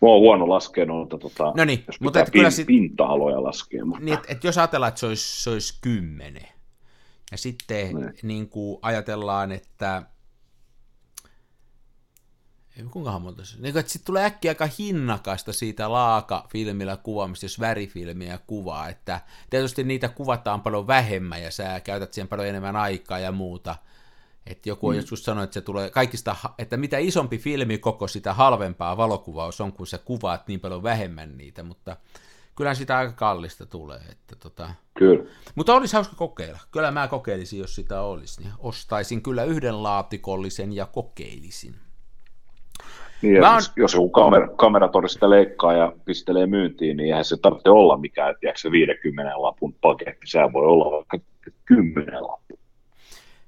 [0.02, 3.84] Mä oon huono laskea noita, tota, no niin, jos mutta pin, sit, pinta-aloja laskea.
[3.84, 4.04] Mutta...
[4.04, 6.48] Niin, että et jos ajatellaan, että se olisi, se olisi kymmenen,
[7.30, 8.14] ja sitten niin.
[8.22, 10.02] Niin kuin ajatellaan, että
[12.90, 18.38] kuinkahan monta se niin, että sitten tulee äkkiä aika hinnakasta siitä laaka-filmillä kuvaamista, jos värifilmiä
[18.46, 23.32] kuvaa, että tietysti niitä kuvataan paljon vähemmän ja sä käytät siihen paljon enemmän aikaa ja
[23.32, 23.76] muuta.
[24.46, 25.00] Että joku on mm.
[25.00, 29.72] joskus sanonut, että se tulee kaikista, että mitä isompi filmi koko sitä halvempaa valokuvaus on,
[29.72, 31.96] kun sä kuvaat niin paljon vähemmän niitä, mutta
[32.56, 34.00] kyllä sitä aika kallista tulee.
[34.10, 34.70] Että tota...
[34.98, 35.24] Kyllä.
[35.54, 36.58] Mutta olisi hauska kokeilla.
[36.70, 38.42] Kyllä mä kokeilisin, jos sitä olisi.
[38.42, 41.74] Niin ostaisin kyllä yhden laatikollisen ja kokeilisin.
[43.22, 43.62] Niin, on...
[43.76, 48.34] jos joku kamera, kameratori sitä leikkaa ja pistelee myyntiin, niin eihän se tarvitse olla mikään,
[48.40, 51.18] tiedätkö, se 50 lapun paketti, sehän voi olla vaikka
[51.64, 52.58] 10 lappu.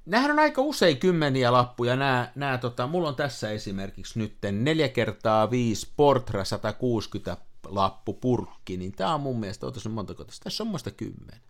[0.07, 1.97] Nämähän on aika usein kymmeniä lappuja.
[1.97, 7.37] Nämä, nämä tota, mulla on tässä esimerkiksi nyt 4 kertaa 5 Portra 160
[7.70, 11.40] lappu purkki, niin tämä on mun mielestä, otas montako tässä, tässä on muista kymmenen.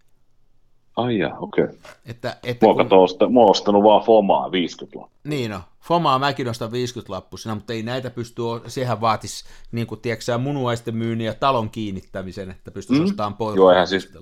[0.97, 1.65] Ai jaa, okei.
[1.65, 1.77] Okay.
[2.07, 2.99] Että, että mä, kun...
[2.99, 5.19] osta, mä oon ostanut vaan Fomaa 50 lappua.
[5.25, 10.01] Niin no, Fomaa mäkin ostan 50 lappusina, mutta ei näitä pysty, sehän vaatisi niin kuin
[10.01, 13.09] tiedätkö, munuaisten myynnin ja talon kiinnittämisen, että pystyisi mm.
[13.09, 13.57] ostamaan pois.
[13.57, 14.13] Joo, eihän siis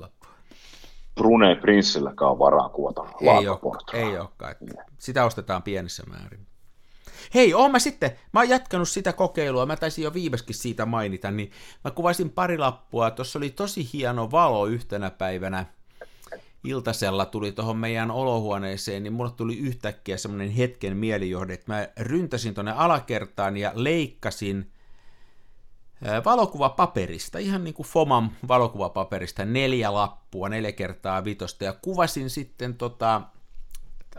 [1.14, 3.59] Brunei Prinssilläkään on varaa kuvata ei ole,
[3.92, 6.46] ei olekaan, että sitä ostetaan pienissä määrin.
[7.35, 11.31] Hei, oon mä sitten, mä oon jatkanut sitä kokeilua, mä taisin jo viimeskin siitä mainita,
[11.31, 11.51] niin
[11.85, 15.67] mä kuvasin pari lappua, tuossa oli tosi hieno valo yhtenä päivänä,
[16.65, 22.55] iltasella tuli tuohon meidän olohuoneeseen, niin mulle tuli yhtäkkiä semmoinen hetken mielijohde, että mä ryntäsin
[22.55, 24.73] tuonne alakertaan ja leikkasin
[26.25, 33.23] valokuvapaperista, ihan niin kuin FOMAN valokuvapaperista, neljä lappua, neljä kertaa vitosta, ja kuvasin sitten tota,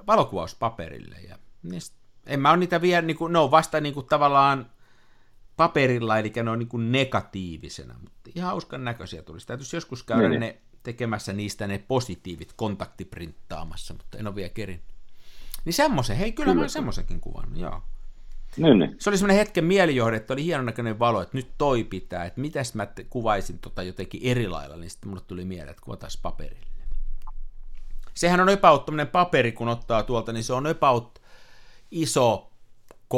[0.07, 1.15] valokuvauspaperille.
[1.29, 4.69] Ja niistä, en mä ole niitä vielä, niin kuin, ne on vasta niin kuin, tavallaan
[5.57, 9.47] paperilla, eli ne on niin kuin negatiivisena, mutta ihan hauskan näköisiä tulisi.
[9.47, 10.39] Täytyisi joskus käydä niin.
[10.39, 14.81] ne tekemässä niistä ne positiivit kontaktiprinttaamassa, mutta en ole vielä kerin.
[15.65, 16.63] Niin semmoisen, hei kyllä, kyllä.
[16.63, 17.81] mä semmoisenkin kuvannut, joo.
[18.57, 18.95] Niin, niin.
[18.99, 22.41] Se oli semmoinen hetken mielijohde, että oli hienon näköinen valo, että nyt toi pitää, että
[22.41, 26.67] mitäs mä kuvaisin tota jotenkin eri lailla, niin sitten mulle tuli mieleen, että kuvataan paperille.
[28.13, 31.21] Sehän on about paperi, kun ottaa tuolta, niin se on about
[31.91, 32.49] iso
[33.13, 33.17] 3-6.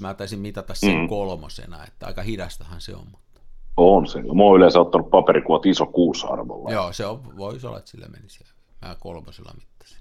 [0.00, 1.08] Mä taisin mitata sen mm.
[1.08, 3.06] kolmosena, että aika hidastahan se on.
[3.10, 3.40] Mutta...
[3.76, 4.22] On se.
[4.22, 6.70] Mä oon yleensä ottanut paperikuvat iso kuusarvolla.
[6.70, 8.44] Joo, se on, voisi olla, että sillä menisi.
[8.82, 9.98] Mä kolmosella mittasin.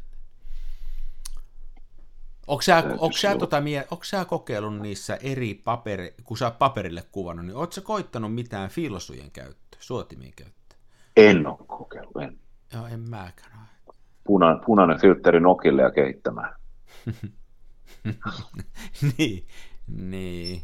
[2.48, 3.58] Onko sä, onko, sä, tota,
[3.91, 8.34] onko sä kokeillut niissä eri paperi, kun sä oot paperille kuvannut, niin ootko sä koittanut
[8.34, 10.78] mitään filsujen käyttöä, suotimien käyttöä?
[11.17, 12.39] En ole kokeillut, en.
[12.74, 13.67] Joo, en mäkään
[14.24, 16.56] Puna, punainen filtteri nokille ja keittämään.
[19.17, 19.46] niin,
[19.88, 20.62] niin.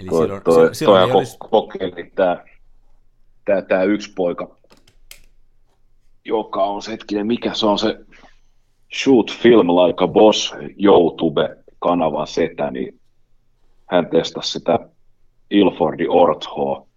[0.00, 1.36] Eli toi, silloin, toi, silloin toi olisi...
[1.38, 2.44] kokeili tämä,
[3.44, 4.56] tämä, tämä yksi poika,
[6.24, 7.98] joka on se hetkinen, mikä se on se
[8.94, 13.00] Shoot Film Like a Boss YouTube-kanavan setä, niin
[13.86, 14.78] hän testasi sitä
[15.50, 16.88] Ilfordi Ortho,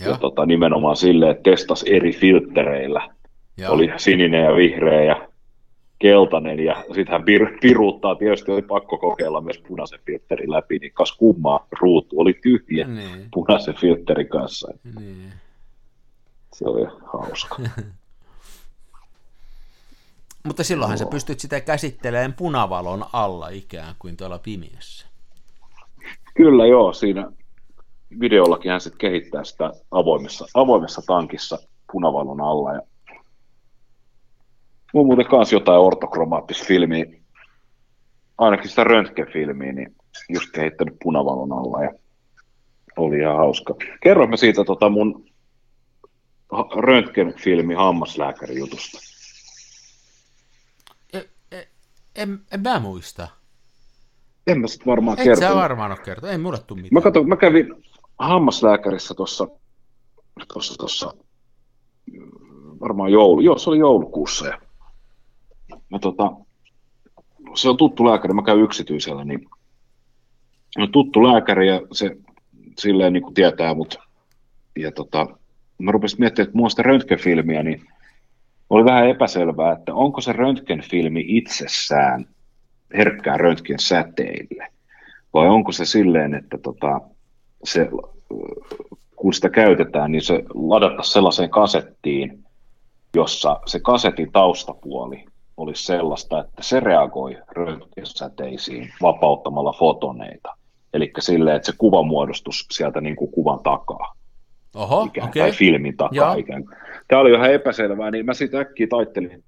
[0.00, 3.10] ja, ja tota, nimenomaan silleen, että testasi eri filttereillä.
[3.56, 3.70] Ja.
[3.70, 5.28] Oli sininen ja vihreä ja
[6.04, 10.92] keltainen, ja sitten hän pir- piruuttaa, tietysti oli pakko kokeilla myös punaisen filterin läpi, niin
[10.92, 13.28] kas kummaa ruutu oli tyhjä niin.
[13.34, 14.68] punaisen filterin kanssa.
[14.98, 15.32] Niin.
[16.54, 17.56] Se oli hauska.
[20.46, 21.04] Mutta silloinhan no.
[21.04, 25.06] sä pystyt sitä käsittelemään punavalon alla ikään kuin tuolla pimiössä.
[26.34, 27.30] Kyllä joo, siinä
[28.20, 31.58] videollakin hän sitten kehittää sitä avoimessa, avoimessa tankissa
[31.92, 32.74] punavalon alla.
[32.74, 32.80] Ja
[34.94, 37.06] Mulla muuten kanssa jotain ortokromaattista filmiä,
[38.38, 39.96] ainakin sitä röntgenfilmiä, niin
[40.28, 41.92] just kehittänyt punavalon alla ja
[42.96, 43.74] oli ihan hauska.
[44.02, 45.24] Kerro me siitä tota mun
[46.76, 48.98] röntgenfilmi hammaslääkärin jutusta.
[52.14, 53.28] En, en mä muista.
[54.46, 55.42] En mä sitten varmaan kertonut.
[55.42, 56.94] Et sä varmaan ole kertonut, ei mulle tule mitään.
[56.94, 57.74] Mä, katson, mä kävin
[58.18, 59.48] hammaslääkärissä tuossa,
[60.52, 61.14] tuossa, tuossa,
[62.80, 64.58] varmaan joulu, joo se oli joulukuussa ja
[65.94, 66.32] mä tota,
[67.54, 69.48] se on tuttu lääkäri, mä käyn yksityisellä, niin
[70.78, 72.16] on tuttu lääkäri ja se
[72.78, 73.98] silleen niin kuin tietää mut.
[74.76, 75.26] Ja tota,
[75.78, 77.82] mä rupesin miettimään, että sitä röntgenfilmiä, niin
[78.70, 82.26] oli vähän epäselvää, että onko se röntgenfilmi itsessään
[82.96, 84.68] herkkää röntgen säteille,
[85.34, 87.00] vai onko se silleen, että tota,
[87.64, 87.88] se,
[89.16, 92.44] kun sitä käytetään, niin se ladata sellaiseen kasettiin,
[93.14, 95.24] jossa se kasetin taustapuoli
[95.56, 100.56] olisi sellaista, että se reagoi röntgensäteisiin vapauttamalla fotoneita.
[100.94, 104.14] Eli silleen, että se kuvamuodostus sieltä niin kuin kuvan takaa.
[104.74, 105.42] Oho, ikään, okay.
[105.42, 106.34] tai filmin takaa Joo.
[106.34, 106.64] ikään.
[107.08, 109.44] Tämä oli vähän epäselvää, niin mä sitten äkkiä taittelin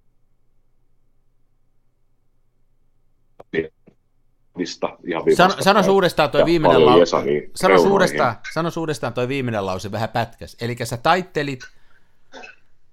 [5.07, 7.17] ihan sano, sano uudestaan toi viimeinen lause.
[7.55, 10.57] Sano uudestaan, sano uudestaan toi viimeinen lause vähän pätkäs.
[10.61, 11.61] Eli sä taittelit...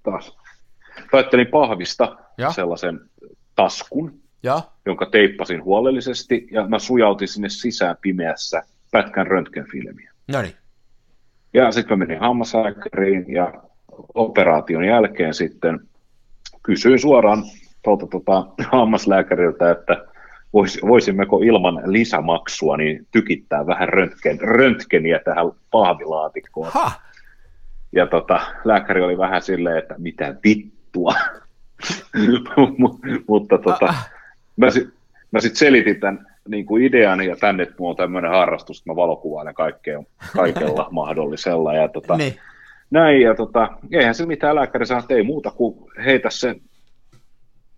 [0.02, 0.36] Taas.
[1.14, 2.52] Taittelin pahvista ja?
[2.52, 3.00] sellaisen
[3.54, 4.60] taskun, ja?
[4.86, 10.12] jonka teippasin huolellisesti, ja mä sujautin sinne sisään pimeässä pätkän röntgenfilmiä.
[10.28, 10.54] No niin.
[11.54, 13.52] Ja sitten mä menin hammaslääkäriin ja
[14.14, 15.80] operaation jälkeen sitten
[16.62, 17.42] kysyin suoraan
[17.82, 20.06] tuolta tota, hammaslääkäriltä, että
[20.52, 26.70] vois, voisimmeko ilman lisämaksua niin tykittää vähän röntgen, röntgeniä tähän pahvilaatikkoon.
[26.72, 26.92] Ha.
[27.92, 30.34] Ja tota, lääkäri oli vähän silleen, että mitä
[30.94, 31.14] vittua.
[33.28, 34.10] Mutta tota, ah.
[34.56, 34.66] mä,
[35.30, 38.90] mä sitten selitin tämän niin kuin ideani ja tänne, että mulla on tämmöinen harrastus, että
[38.90, 40.02] mä valokuvaan kaikkea,
[40.36, 41.74] kaikella mahdollisella.
[41.74, 42.34] Ja tota, niin.
[42.90, 46.56] Näin, ja tota, eihän se mitään lääkäri että ei muuta kuin heitä se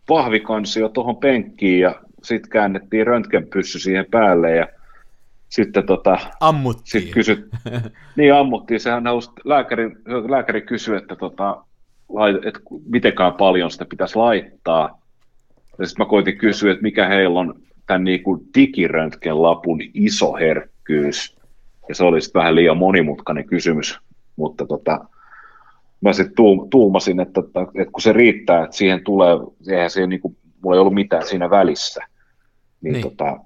[0.08, 4.68] pahvikansio tuohon penkkiin ja sitten käännettiin röntgenpyssy siihen päälle ja
[5.48, 7.02] sitten tota, ammuttiin.
[7.02, 7.48] Sit kysyt,
[8.16, 9.90] niin ammuttiin, sehän nousi, lääkäri,
[10.28, 11.64] lääkäri kysyi, että, tota,
[12.46, 15.00] että mitenkään paljon sitä pitäisi laittaa.
[15.78, 17.54] Ja sitten mä koitin kysyä, että mikä heillä on
[17.86, 18.40] tämän niin kuin
[19.32, 21.36] lapun iso herkkyys.
[21.88, 23.98] Ja se oli sitten vähän liian monimutkainen kysymys,
[24.36, 25.04] mutta tota,
[26.00, 26.34] mä sitten
[26.70, 29.36] tuumasin, että, että, että, kun se riittää, että siihen tulee,
[29.68, 32.00] eihän siihen niin kuin, mulla ei ollut mitään siinä välissä,
[32.80, 33.02] niin, niin.
[33.02, 33.40] Tota,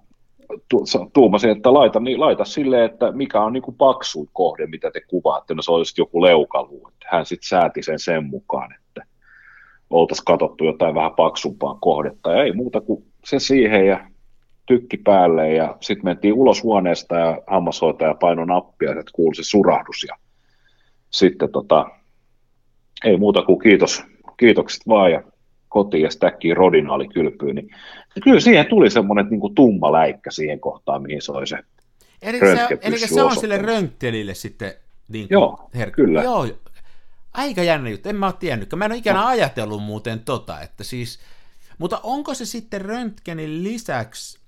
[0.69, 4.91] tu, tuumasin, että laita, niin laita silleen, että mikä on niin kuin paksuin kohde, mitä
[4.91, 6.89] te kuvaatte, no se olisi joku leukaluu.
[6.93, 9.03] Että hän sitten sääti sen sen mukaan, että
[9.91, 14.11] oltaisiin katsottu jotain vähän paksumpaa kohdetta, ja ei muuta kuin se siihen ja
[14.67, 20.05] tykki päälle, ja sitten mentiin ulos huoneesta, ja hammashoitaja painoi nappia, että kuuli se surahdus,
[20.09, 20.17] ja
[21.11, 21.87] sitten tota,
[23.05, 24.03] ei muuta kuin kiitos,
[24.37, 25.23] kiitokset vaan, ja
[25.71, 27.71] kotiin ja stäkkiin rodinaalikylpyyn, niin
[28.25, 31.59] kyllä siihen tuli semmoinen niin kuin tumma läikkä siihen kohtaan, mihin se oli se
[32.23, 34.73] Eli se, eli se on sille rönttelille sitten
[35.09, 36.23] niin kuin Joo, her- kyllä.
[36.23, 36.47] Joo,
[37.33, 39.27] aika jännä juttu, en mä ole tiennyt, mä en ole ikinä no.
[39.27, 41.21] ajatellut muuten tota, että siis,
[41.79, 44.39] mutta onko se sitten röntgenin lisäksi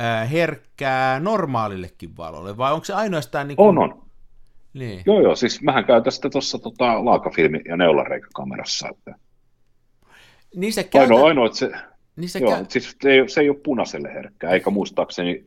[0.00, 3.68] äh, herkkää normaalillekin valolle, vai onko se ainoastaan niin kuin...
[3.68, 4.02] On, on.
[4.74, 5.02] Niin.
[5.06, 9.14] Joo, joo, siis mähän käytän sitä tuossa tota, laakafilmi- ja neulareikakamerassa, että
[10.56, 11.14] niin se käytä...
[11.14, 11.70] ainoa, ainoa, että se,
[12.16, 12.64] niin se, joo, kä...
[12.68, 15.46] siis se, ei, se ei ole punaiselle herkkää, eikä muistaakseni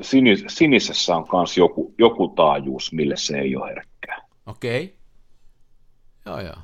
[0.00, 4.28] sinis, sinisessä on myös joku, joku taajuus, mille se ei ole herkkää.
[4.46, 4.84] Okei.
[4.84, 4.96] Okay.
[6.26, 6.62] Joo, joo.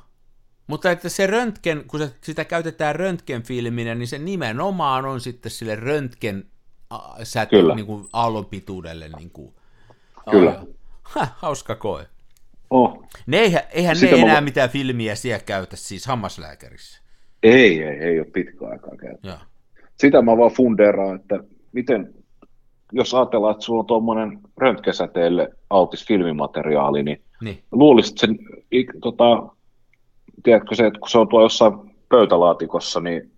[0.67, 5.75] Mutta että se röntgen, kun se, sitä käytetään röntgenfilminä, niin se nimenomaan on sitten sille
[5.75, 6.45] röntgen
[7.23, 9.09] säte, niin kuin aallon pituudelle.
[9.17, 9.53] Niin kuin.
[10.31, 10.59] Kyllä.
[10.59, 10.67] Oh,
[11.15, 12.07] Häh, hauska koe.
[12.69, 13.03] Oh.
[13.27, 14.41] Ne eihän, eihän ne enää mä...
[14.41, 17.01] mitään filmiä siellä käytä siis hammaslääkärissä.
[17.43, 19.27] Ei, ei, ei ole pitkä aikaa käytä.
[19.27, 19.37] Ja.
[19.97, 21.39] Sitä mä vaan fundeeraan, että
[21.71, 22.13] miten,
[22.91, 27.63] jos ajatellaan, että sulla on tuommoinen röntgensäteelle altis filmimateriaali, niin, niin.
[27.71, 28.39] luulisit sen,
[29.01, 29.25] tota,
[30.43, 31.73] tiedätkö se, että kun se on tuo jossain
[32.09, 33.31] pöytälaatikossa, niin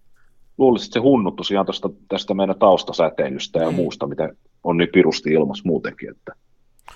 [0.58, 3.76] luulisit, että se hunnuttus ihan tästä, tästä meidän taustasäteilystä ja mm.
[3.76, 4.30] muusta, mitä
[4.64, 6.10] on niin pirusti ilmassa muutenkin.
[6.10, 6.34] Että.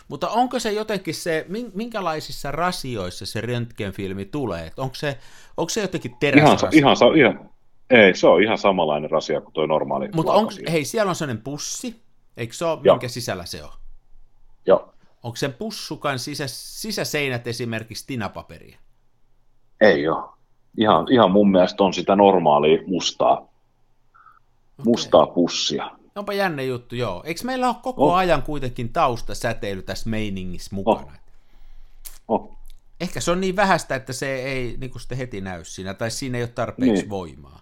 [0.07, 4.71] Mutta onko se jotenkin se, minkälaisissa rasioissa se röntgenfilmi tulee?
[4.77, 5.17] Onko se,
[5.57, 6.69] onko se jotenkin teräsrasio?
[6.79, 7.49] Ihan, ihan, ihan,
[7.89, 11.43] ei, se on ihan samanlainen rasia kuin tuo normaali Mutta on, hei, siellä on sellainen
[11.43, 12.01] pussi,
[12.37, 12.95] eikö se ole, Joo.
[12.95, 13.71] minkä sisällä se on?
[14.65, 14.93] Joo.
[15.23, 18.79] Onko sen pussukan sisä, sisäseinät esimerkiksi tinapaperia?
[19.81, 20.23] Ei ole.
[20.77, 23.49] Ihan, ihan mun mielestä on sitä normaalia mustaa, okay.
[24.85, 25.91] mustaa pussia.
[26.15, 27.23] Onpa jännä juttu, joo.
[27.25, 28.15] Eikö meillä ole koko oh.
[28.15, 31.11] ajan kuitenkin taustasäteily tässä meiningissä mukana?
[32.27, 32.41] Oh.
[32.41, 32.57] Oh.
[33.01, 36.11] Ehkä se on niin vähäistä, että se ei niin kuin sitten heti näy siinä, tai
[36.11, 37.09] siinä ei ole tarpeeksi niin.
[37.09, 37.59] voimaa.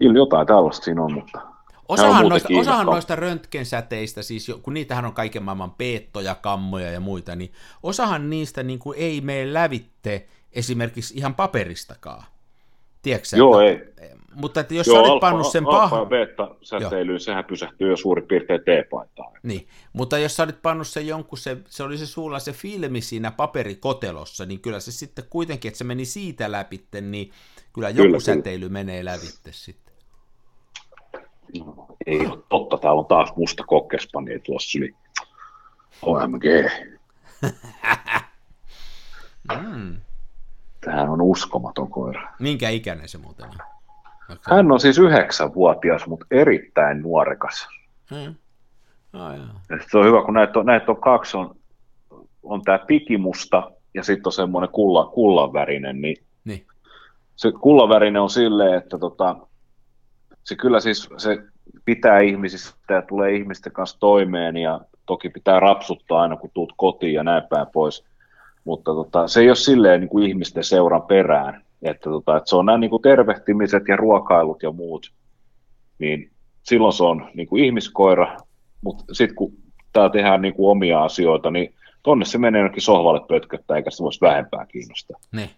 [0.00, 1.40] Ilmi jotain tällaista siinä on, mutta...
[1.88, 7.00] Osahan, on noista, osahan noista röntgensäteistä, siis kun niitähän on kaiken maailman peettoja, kammoja ja
[7.00, 7.52] muita, niin
[7.82, 12.24] osahan niistä niin kuin ei mene lävitte esimerkiksi ihan paperistakaan.
[13.06, 14.10] Tiedätkö, Joo, että, ei.
[14.34, 15.82] Mutta että jos Joo, sä olit alfa, pannut sen pahan...
[15.82, 19.32] Alfa beta säteilyyn, sehän pysähtyy jo suurin piirtein T-paitaan.
[19.42, 23.00] Niin, mutta jos sä olit pannut sen jonkun, se, se oli se sulla se filmi
[23.00, 27.30] siinä paperikotelossa, niin kyllä se sitten kuitenkin, että se meni siitä läpi, niin
[27.72, 28.72] kyllä joku kyllä, säteily kyllä.
[28.72, 29.94] menee lävitte sitten.
[31.58, 34.94] No, ei ole totta, täällä on taas musta kokkespani tuossa yli
[36.02, 36.44] OMG.
[39.62, 40.00] mm.
[40.86, 42.28] Tämähän on uskomaton koira.
[42.38, 43.52] Minkä ikäinen se muuten on?
[44.50, 47.68] Hän on siis yhdeksänvuotias, mutta erittäin nuorekas.
[48.10, 48.34] Hmm.
[49.12, 49.60] Oh,
[49.90, 51.56] se on hyvä, kun näitä on, näitä on kaksi, on,
[52.42, 56.66] on tämä pikimusta ja sitten on semmoinen kulla, kullanvärinen, niin, niin.
[57.36, 59.36] se kullanvärinen on silleen, että tota,
[60.44, 61.42] se kyllä siis se
[61.84, 67.14] pitää ihmisistä ja tulee ihmisten kanssa toimeen ja toki pitää rapsuttaa aina kun tuut kotiin
[67.14, 68.04] ja näin päin pois,
[68.66, 72.56] mutta tota, se ei ole silleen niin kuin ihmisten seuran perään, että, tota, että se
[72.56, 75.12] on nämä niin kuin tervehtimiset ja ruokailut ja muut,
[75.98, 76.30] niin
[76.62, 78.36] silloin se on niin kuin ihmiskoira,
[78.80, 79.52] mutta sitten kun
[79.92, 84.02] tämä tehdään niin kuin omia asioita, niin tonne se menee jonnekin sohvalle pötköttää, eikä se
[84.02, 85.20] voisi vähempää kiinnostaa.
[85.32, 85.50] Ne.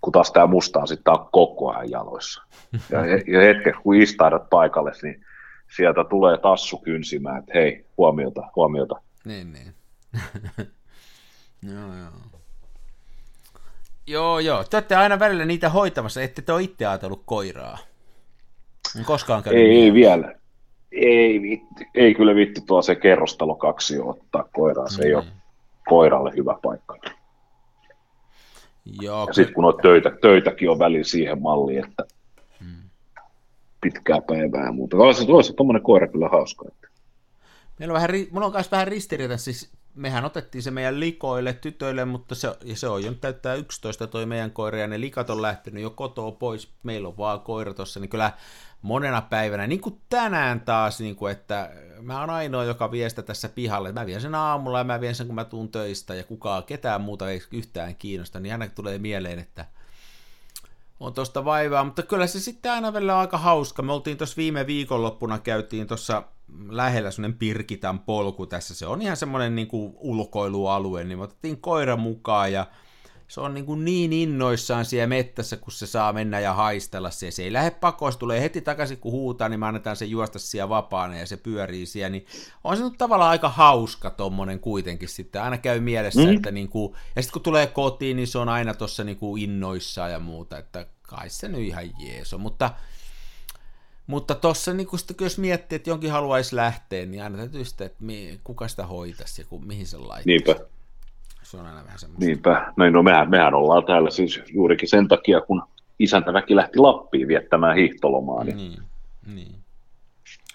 [0.00, 2.42] Kun taas tämä musta on sitten koko ajan jaloissa.
[2.90, 5.24] Ja, ja hetken, kun istaudat paikalle, niin
[5.76, 8.94] sieltä tulee tassu kynsimään, että hei, huomiota, huomiota.
[9.24, 9.74] Niin, niin.
[11.62, 12.10] joo, joo.
[14.06, 14.64] Joo, joo.
[14.64, 17.78] Te olette aina välillä niitä hoitamassa, ette te ole itse ajatellut koiraa.
[19.04, 20.34] Koskaan käynyt Ei, ei vielä.
[20.92, 24.88] Ei, vitti, ei kyllä vitti tuo se kerrostalo kaksi ottaa koiraa.
[24.88, 25.06] Se mm.
[25.06, 25.24] ei ole
[25.88, 26.98] koiralle hyvä paikka.
[29.00, 32.04] Joo, ja sitten kun on töitä, töitäkin on välillä siihen malliin, että
[32.60, 32.90] mm.
[33.80, 34.96] pitkää päivää ja muuta.
[34.96, 36.64] Olisi, olisi tuommoinen koira kyllä hauska.
[36.68, 36.88] Että.
[37.78, 42.04] Meillä on vähän, mulla on myös vähän ristiriita, siis mehän otettiin se meidän likoille tytöille,
[42.04, 45.42] mutta se, ja se on jo täyttää 11 toi meidän koira, ja ne likat on
[45.42, 48.32] lähtenyt jo kotoa pois, meillä on vaan koira tuossa, niin kyllä
[48.82, 51.70] monena päivänä, niin kuin tänään taas, niin kuin, että
[52.00, 55.14] mä oon ainoa, joka vie sitä tässä pihalle, mä vien sen aamulla ja mä vien
[55.14, 58.98] sen, kun mä tuun töistä, ja kukaan, ketään muuta ei yhtään kiinnosta, niin aina tulee
[58.98, 59.64] mieleen, että
[61.00, 63.82] on tuosta vaivaa, mutta kyllä se sitten aina välillä on aika hauska.
[63.82, 66.22] Me oltiin tuossa viime viikonloppuna, käytiin tuossa
[66.68, 68.74] lähellä semmoinen Pirkitan polku tässä.
[68.74, 72.66] Se on ihan semmoinen niin kuin ulkoilualue, niin me otettiin koira mukaan ja
[73.28, 77.30] se on niin, kuin niin innoissaan siellä mettässä, kun se saa mennä ja haistella se.
[77.30, 80.38] Se ei lähde pakoon, se tulee heti takaisin, kun huutaa, niin me annetaan se juosta
[80.38, 82.08] siellä vapaana ja se pyörii siellä.
[82.08, 82.26] Niin
[82.64, 85.42] on se nyt tavallaan aika hauska tommonen kuitenkin sitten.
[85.42, 86.36] Aina käy mielessä, mm.
[86.36, 89.42] että niin kuin, ja sitten kun tulee kotiin, niin se on aina tuossa niin kuin
[89.42, 92.40] innoissaan ja muuta, että kai se nyt ihan jees on.
[92.40, 92.70] Mutta
[94.06, 98.04] mutta tuossa, niin kun jos miettii, että jonkin haluaisi lähteä, niin aina täytyy sitten, että
[98.44, 100.22] kuka sitä hoitaisi ja ku, mihin se laittaa.
[100.26, 100.56] Niinpä.
[101.42, 102.26] Se on aina vähän semmoista.
[102.26, 102.72] Niinpä.
[102.76, 105.62] No, no mehän, mehän ollaan täällä siis juurikin sen takia, kun
[105.98, 108.44] isäntäväki lähti Lappiin viettämään hiihtolomaa.
[108.44, 108.82] Niin, niin.
[109.34, 109.54] niin.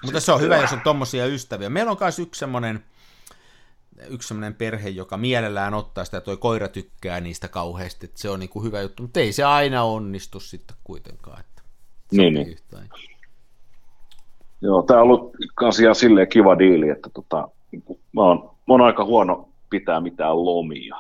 [0.04, 1.70] Mutta se on hyvä, jos on tommosia ystäviä.
[1.70, 2.84] Meillä on myös yksi semmoinen,
[4.10, 8.30] yksi semmoinen perhe, joka mielellään ottaa sitä, ja toi koira tykkää niistä kauheasti, että se
[8.30, 11.40] on niin kuin hyvä juttu, mutta ei se aina onnistu sitten kuitenkaan.
[11.40, 11.62] Että
[12.12, 12.48] niin, niin.
[12.48, 12.90] Yhtään.
[14.62, 17.48] Joo, tämä on ollut asia silleen kiva diili, että tota,
[18.14, 20.96] mä, oon, mä oon aika huono pitää mitään lomia.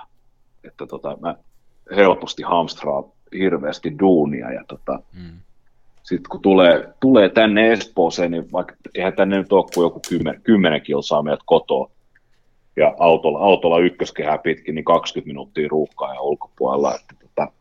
[0.63, 1.35] Että tota, mä
[1.95, 3.03] helposti hamstraan
[3.33, 5.39] hirveästi duunia ja tota, mm.
[6.03, 10.41] sitten kun tulee, tulee tänne Espooseen, niin vaikka eihän tänne nyt ole kuin joku 10,
[10.41, 11.91] 10 kilsaa meidät kotoa,
[12.77, 16.95] ja autolla, autolla ykköskehää pitkin, niin 20 minuuttia ruuhkaa ja ulkopuolella.
[16.95, 17.51] Että tota,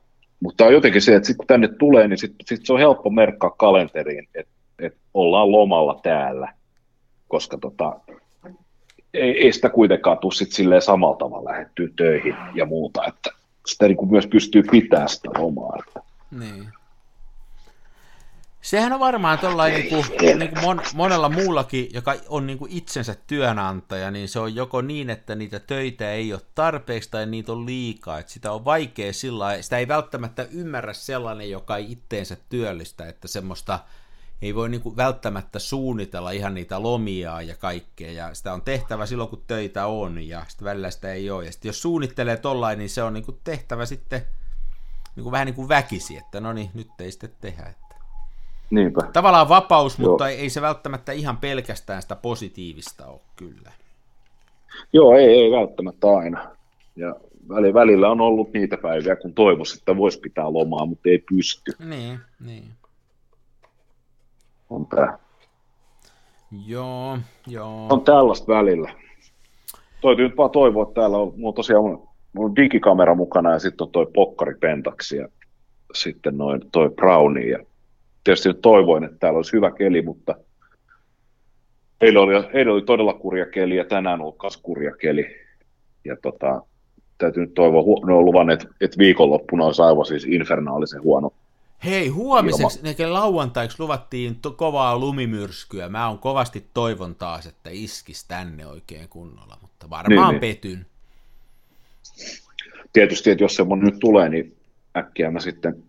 [0.41, 3.11] mutta on jotenkin se, että sit kun tänne tulee, niin sitten sit se on helppo
[3.11, 6.53] merkkaa kalenteriin, että et ollaan lomalla täällä,
[7.29, 8.01] koska tota,
[9.15, 13.31] ei, ei sitä kuitenkaan tule sit silleen samalla tavalla lähettyä töihin ja muuta, että
[13.67, 15.77] sitä niin kuin myös pystyy pitämään sitä lomaa.
[15.79, 16.01] Että.
[16.31, 16.69] Niin.
[18.67, 22.73] Sehän on varmaan tuollainen niin kuin, niin kuin mon, monella muullakin, joka on niin kuin
[22.73, 27.53] itsensä työnantaja, niin se on joko niin, että niitä töitä ei ole tarpeeksi tai niitä
[27.53, 32.37] on liikaa, että sitä on vaikea sillä sitä ei välttämättä ymmärrä sellainen, joka ei itteensä
[32.49, 33.79] työllistä, että semmoista
[34.43, 39.07] ei voi niin kuin välttämättä suunnitella ihan niitä lomia ja kaikkea, ja sitä on tehtävä
[39.07, 41.45] silloin, kun töitä on, ja sitten välillä sitä ei ole.
[41.45, 44.21] Ja sitten jos suunnittelee tollain, niin se on niin kuin tehtävä sitten
[45.17, 47.63] niin kuin vähän niin kuin väkisi, että no niin, nyt ei sitten tehdä.
[47.63, 47.97] Että.
[48.71, 49.01] Niinpä.
[49.13, 50.11] Tavallaan vapaus, Joo.
[50.11, 53.73] mutta ei se välttämättä ihan pelkästään sitä positiivista ole kyllä.
[54.93, 56.51] Joo, ei, ei välttämättä aina.
[56.97, 57.15] Ja
[57.75, 61.73] välillä on ollut niitä päiviä, kun toivoisi, että voisi pitää lomaa, mutta ei pysty.
[61.79, 62.65] Niin, niin
[64.71, 65.19] on tämä.
[66.67, 67.87] Joo, joo.
[67.91, 68.91] On tällaista välillä.
[70.01, 71.85] Toi nyt vaan toivoa, että täällä on, mulla on tosiaan
[72.33, 75.29] mulla on digikamera mukana ja sitten on toi pokkari pentaksi ja
[75.95, 77.51] sitten noin toi brownie.
[77.51, 77.59] Ja
[78.25, 80.35] tietysti nyt toivoin, että täällä olisi hyvä keli, mutta
[82.01, 85.27] eilen oli, eilen oli todella kurja keli ja tänään on myös kurja keli.
[86.05, 86.63] Ja tota,
[87.19, 91.31] täytyy nyt toivoa, ne on luvanneet, että viikonloppuna olisi aivan siis infernaalisen huono
[91.87, 93.13] Hei, huomiseksi, Ilma...
[93.13, 95.89] lauantaiksi luvattiin to- kovaa lumimyrskyä.
[95.89, 100.57] Mä oon kovasti toivon taas, että iskis tänne oikein kunnolla, mutta varmaan niin, niin.
[100.57, 100.87] petyn.
[102.93, 104.57] Tietysti, että jos semmoinen nyt tulee, niin
[104.97, 105.83] äkkiä mä sitten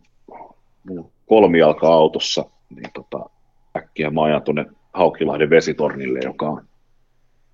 [1.26, 3.30] kolmijalka autossa, niin tota,
[3.78, 6.66] äkkiä mä ajan tuonne Haukilahden vesitornille, joka on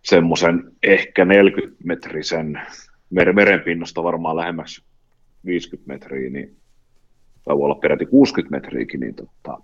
[0.01, 2.61] semmoisen ehkä 40 metrisen
[3.33, 4.81] merenpinnasta varmaan lähemmäs
[5.45, 6.62] 50 metriä, niin
[7.45, 9.57] tai voi olla peräti 60 metriäkin, niin tota,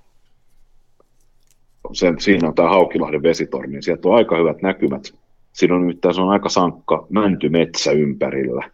[1.93, 5.13] sen, siinä on tämä Haukilahden vesitorni, niin sieltä on aika hyvät näkymät.
[5.53, 8.69] Siinä on nimittäin se on aika sankka mäntymetsä ympärillä,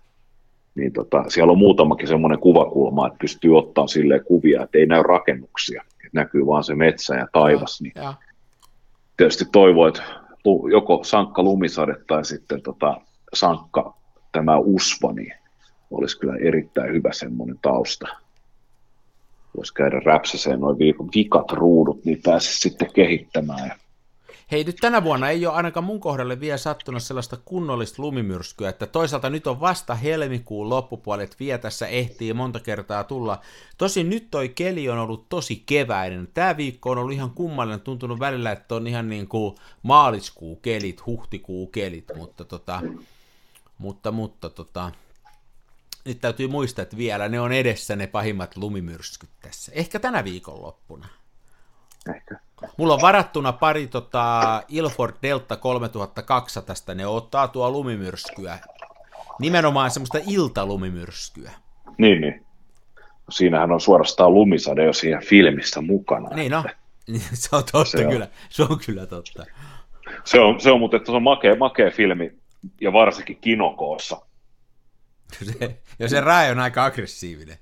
[0.75, 5.03] niin tota, siellä on muutamakin semmoinen kuvakulma, että pystyy ottaa sille kuvia, että ei näy
[5.03, 7.81] rakennuksia, että näkyy vaan se metsä ja taivas.
[7.81, 8.13] Niin ja.
[9.17, 10.03] Tietysti toivoo, että
[10.71, 13.01] joko sankka lumisade tai sitten tota,
[13.33, 13.93] sankka
[14.31, 15.33] tämä usva, niin
[15.91, 18.07] olisi kyllä erittäin hyvä semmoinen tausta
[19.55, 20.77] voisi käydä räpsäseen noin
[21.15, 23.71] vikat ruudut, niin pääsisi sitten kehittämään.
[24.51, 28.87] Hei, nyt tänä vuonna ei ole ainakaan mun kohdalle vielä sattunut sellaista kunnollista lumimyrskyä, että
[28.87, 33.41] toisaalta nyt on vasta helmikuun loppupuoli, että vielä tässä ehtii monta kertaa tulla.
[33.77, 36.27] Tosin nyt toi keli on ollut tosi keväinen.
[36.33, 41.05] Tämä viikko on ollut ihan kummallinen, tuntunut välillä, että on ihan niin kuin maaliskuu kelit,
[41.05, 42.81] huhtikuu kelit, mutta tota,
[43.77, 44.91] mutta, mutta tota,
[46.05, 49.71] nyt täytyy muistaa, että vielä ne on edessä ne pahimmat lumimyrskyt tässä.
[49.75, 51.07] Ehkä tänä viikonloppuna.
[52.15, 52.35] Ehkä.
[52.77, 58.59] Mulla on varattuna pari tota, Ilford Delta 3200, ne ottaa tuo lumimyrskyä.
[59.39, 61.51] Nimenomaan semmoista iltalumimyrskyä.
[61.97, 62.45] Niin, niin.
[63.29, 66.29] Siinähän on suorastaan lumisade jo siinä filmissä mukana.
[66.29, 66.63] Niin no,
[67.33, 68.25] se on totta se kyllä.
[68.25, 68.31] On.
[68.49, 69.45] Se on kyllä totta.
[70.23, 72.31] Se on, se on mutta että se on makea, makea filmi,
[72.81, 74.21] ja varsinkin kinokoossa
[75.43, 77.57] se, ja se rae on aika aggressiivinen.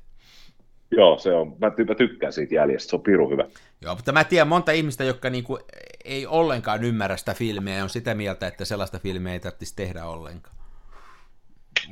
[0.92, 1.56] Joo, se on.
[1.60, 3.46] Mä, ty- mä tykkään siitä jäljestä, se on piru hyvä.
[3.82, 5.60] Joo, mutta mä tiedän monta ihmistä, jotka niinku
[6.06, 10.06] ei ollenkaan ymmärrä sitä filmiä ja on sitä mieltä, että sellaista filmiä ei tarvitsisi tehdä
[10.06, 10.56] ollenkaan.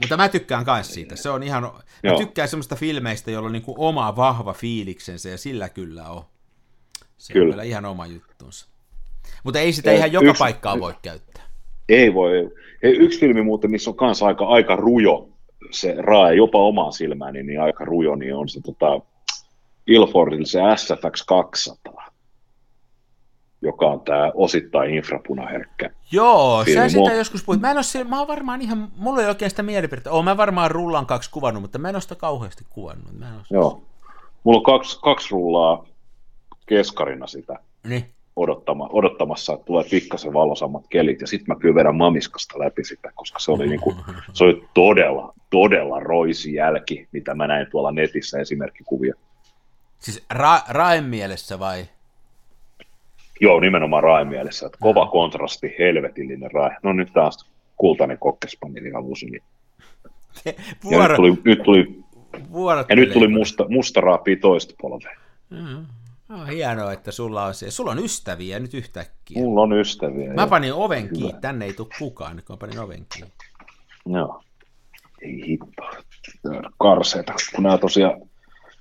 [0.01, 1.15] Mutta mä tykkään myös siitä.
[1.15, 1.71] Se on ihan, mä
[2.03, 2.17] Joo.
[2.17, 6.23] tykkään semmoista filmeistä, jolla on niinku oma vahva fiiliksensä ja sillä kyllä on.
[7.17, 7.45] Se Kyllä.
[7.45, 8.67] on kyllä ihan oma juttunsa.
[9.43, 11.43] Mutta ei sitä Ja ihan joka yksi- paikkaa voi käyttää.
[11.89, 12.31] Ei voi.
[12.83, 15.29] Hei, yksi filmi muuten, missä on kanssa aika, aika rujo
[15.71, 18.99] se raaja, jopa omaan silmääni, niin aika rujo, niin on se tota,
[19.87, 22.11] Ilfordin se SFX 200,
[23.61, 25.89] joka on tämä osittain infrapunaherkkä.
[26.11, 27.61] Joo, sä sitä joskus puhuit.
[27.61, 30.11] Mä en ole, mä oon varmaan ihan, mulla ei oikein sitä mielipidettä.
[30.11, 33.19] Oon mä varmaan rullan kaksi kuvannut, mutta mä en ole sitä kauheasti kuvannut.
[33.19, 33.41] Mä en ole...
[33.49, 33.81] Joo.
[34.43, 35.85] Mulla on kaksi, kaksi rullaa
[36.65, 38.05] keskarina sitä Niin.
[38.35, 43.11] odottama, odottamassa, että tulee pikkasen valosammat kelit, ja sitten mä kyllä vedän mamiskasta läpi sitä,
[43.15, 43.95] koska se oli, niinku,
[44.33, 49.13] se oli todella, todella roisi jälki, mitä mä näin tuolla netissä esimerkkikuvia.
[49.99, 51.85] Siis ra- raen mielessä vai?
[53.41, 56.77] Joo, nimenomaan rae mielessä, että kova kontrasti, helvetillinen rae.
[56.83, 59.25] No nyt taas kultainen kokkespanieli avusi.
[59.25, 59.43] Niin.
[60.45, 62.03] Ja Vuoro, nyt tuli, nyt tuli,
[62.51, 65.17] vuorot ja nyt tuli musta, musta raapii toista polvea.
[65.49, 65.85] Mm.
[66.27, 67.71] No, hienoa, että sulla on se.
[67.71, 69.41] Sulla on ystäviä nyt yhtäkkiä.
[69.41, 70.33] Mulla on ystäviä.
[70.33, 73.31] Mä ja- panin oven kiinni, tänne ei tule kukaan, nyt kun mä panin oven kiinni.
[74.05, 74.43] Joo.
[75.21, 75.83] Ei hitto.
[76.45, 77.33] On Karseita.
[77.55, 78.21] Kun nämä tosiaan,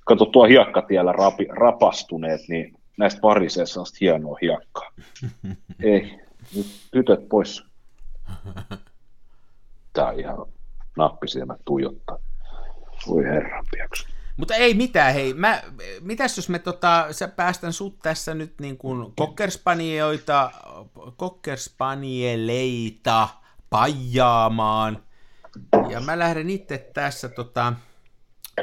[0.05, 4.91] kato tuo hiekkatiellä rapi, rapastuneet, niin näistä parisee sellaista hienoa hiekkaa.
[5.83, 6.19] Ei,
[6.55, 7.63] nyt tytöt pois.
[9.93, 10.37] Tää on ihan
[10.97, 12.17] nappisilmät tuijottaa.
[13.07, 14.07] Voi herran piaksi.
[14.37, 15.33] Mutta ei mitään, hei.
[15.33, 15.61] Mä,
[16.01, 20.51] mitäs jos me tota, sä päästän sut tässä nyt niin kuin kokkerspanioita,
[21.17, 23.29] kokkerspanieleita
[23.69, 25.03] pajaamaan.
[25.89, 27.73] Ja mä lähden itse tässä, tota,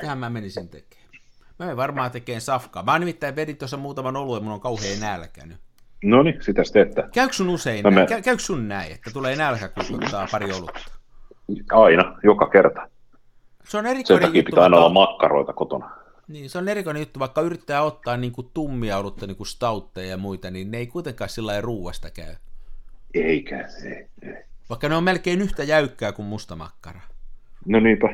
[0.01, 1.09] tähän mä menisin tekemään.
[1.59, 2.83] Mä menen varmaan tekemään safkaa.
[2.83, 5.59] Mä nimittäin vedin tuossa muutaman oluen, mun on kauhean nälkä nyt.
[6.05, 7.05] No niin, sitä teette.
[7.15, 8.09] Käykö sun usein Mä näin?
[8.09, 10.81] käykö sun näin, että tulee nälkä, kun ottaa pari olutta?
[11.73, 12.89] Aina, joka kerta.
[13.65, 15.91] Se on Sen erikoinen takia juttu, pitää aina olla makkaroita kotona.
[16.29, 20.09] Niin, se on erikoinen juttu, vaikka yrittää ottaa niin kuin tummia olutta, niin kuin stoutteja
[20.09, 22.35] ja muita, niin ne ei kuitenkaan sillä lailla ruuasta käy.
[23.15, 24.45] Eikä, ei, ei.
[24.69, 27.01] Vaikka ne on melkein yhtä jäykkää kuin mustamakkara.
[27.67, 28.09] No niinpä.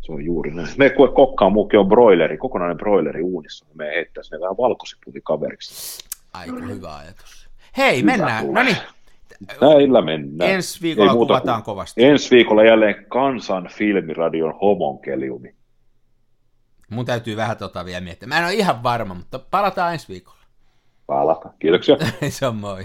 [0.00, 0.68] Se on juuri näin.
[0.76, 3.66] Me kuule kokkaan muukin on broileri, kokonainen broileri uunissa.
[3.74, 6.04] Me heittäisi ne vähän valkosiputi kaveriksi.
[6.32, 7.48] Aika hyvä ajatus.
[7.76, 8.46] Hei, mennään.
[8.46, 8.62] tulee.
[8.64, 8.76] No niin,
[9.60, 10.50] Näillä mennään.
[10.50, 12.04] ensi viikolla kuvataan kuin- kovasti.
[12.04, 15.54] Ensi viikolla jälleen Kansan filmiradion homonkeliumi.
[16.90, 18.28] Mun täytyy vähän tota vielä miettiä.
[18.28, 20.38] Mä en ole ihan varma, mutta palataan ensi viikolla.
[21.06, 21.50] Palata.
[21.58, 21.96] Kiitoksia.
[22.28, 22.84] se on moi.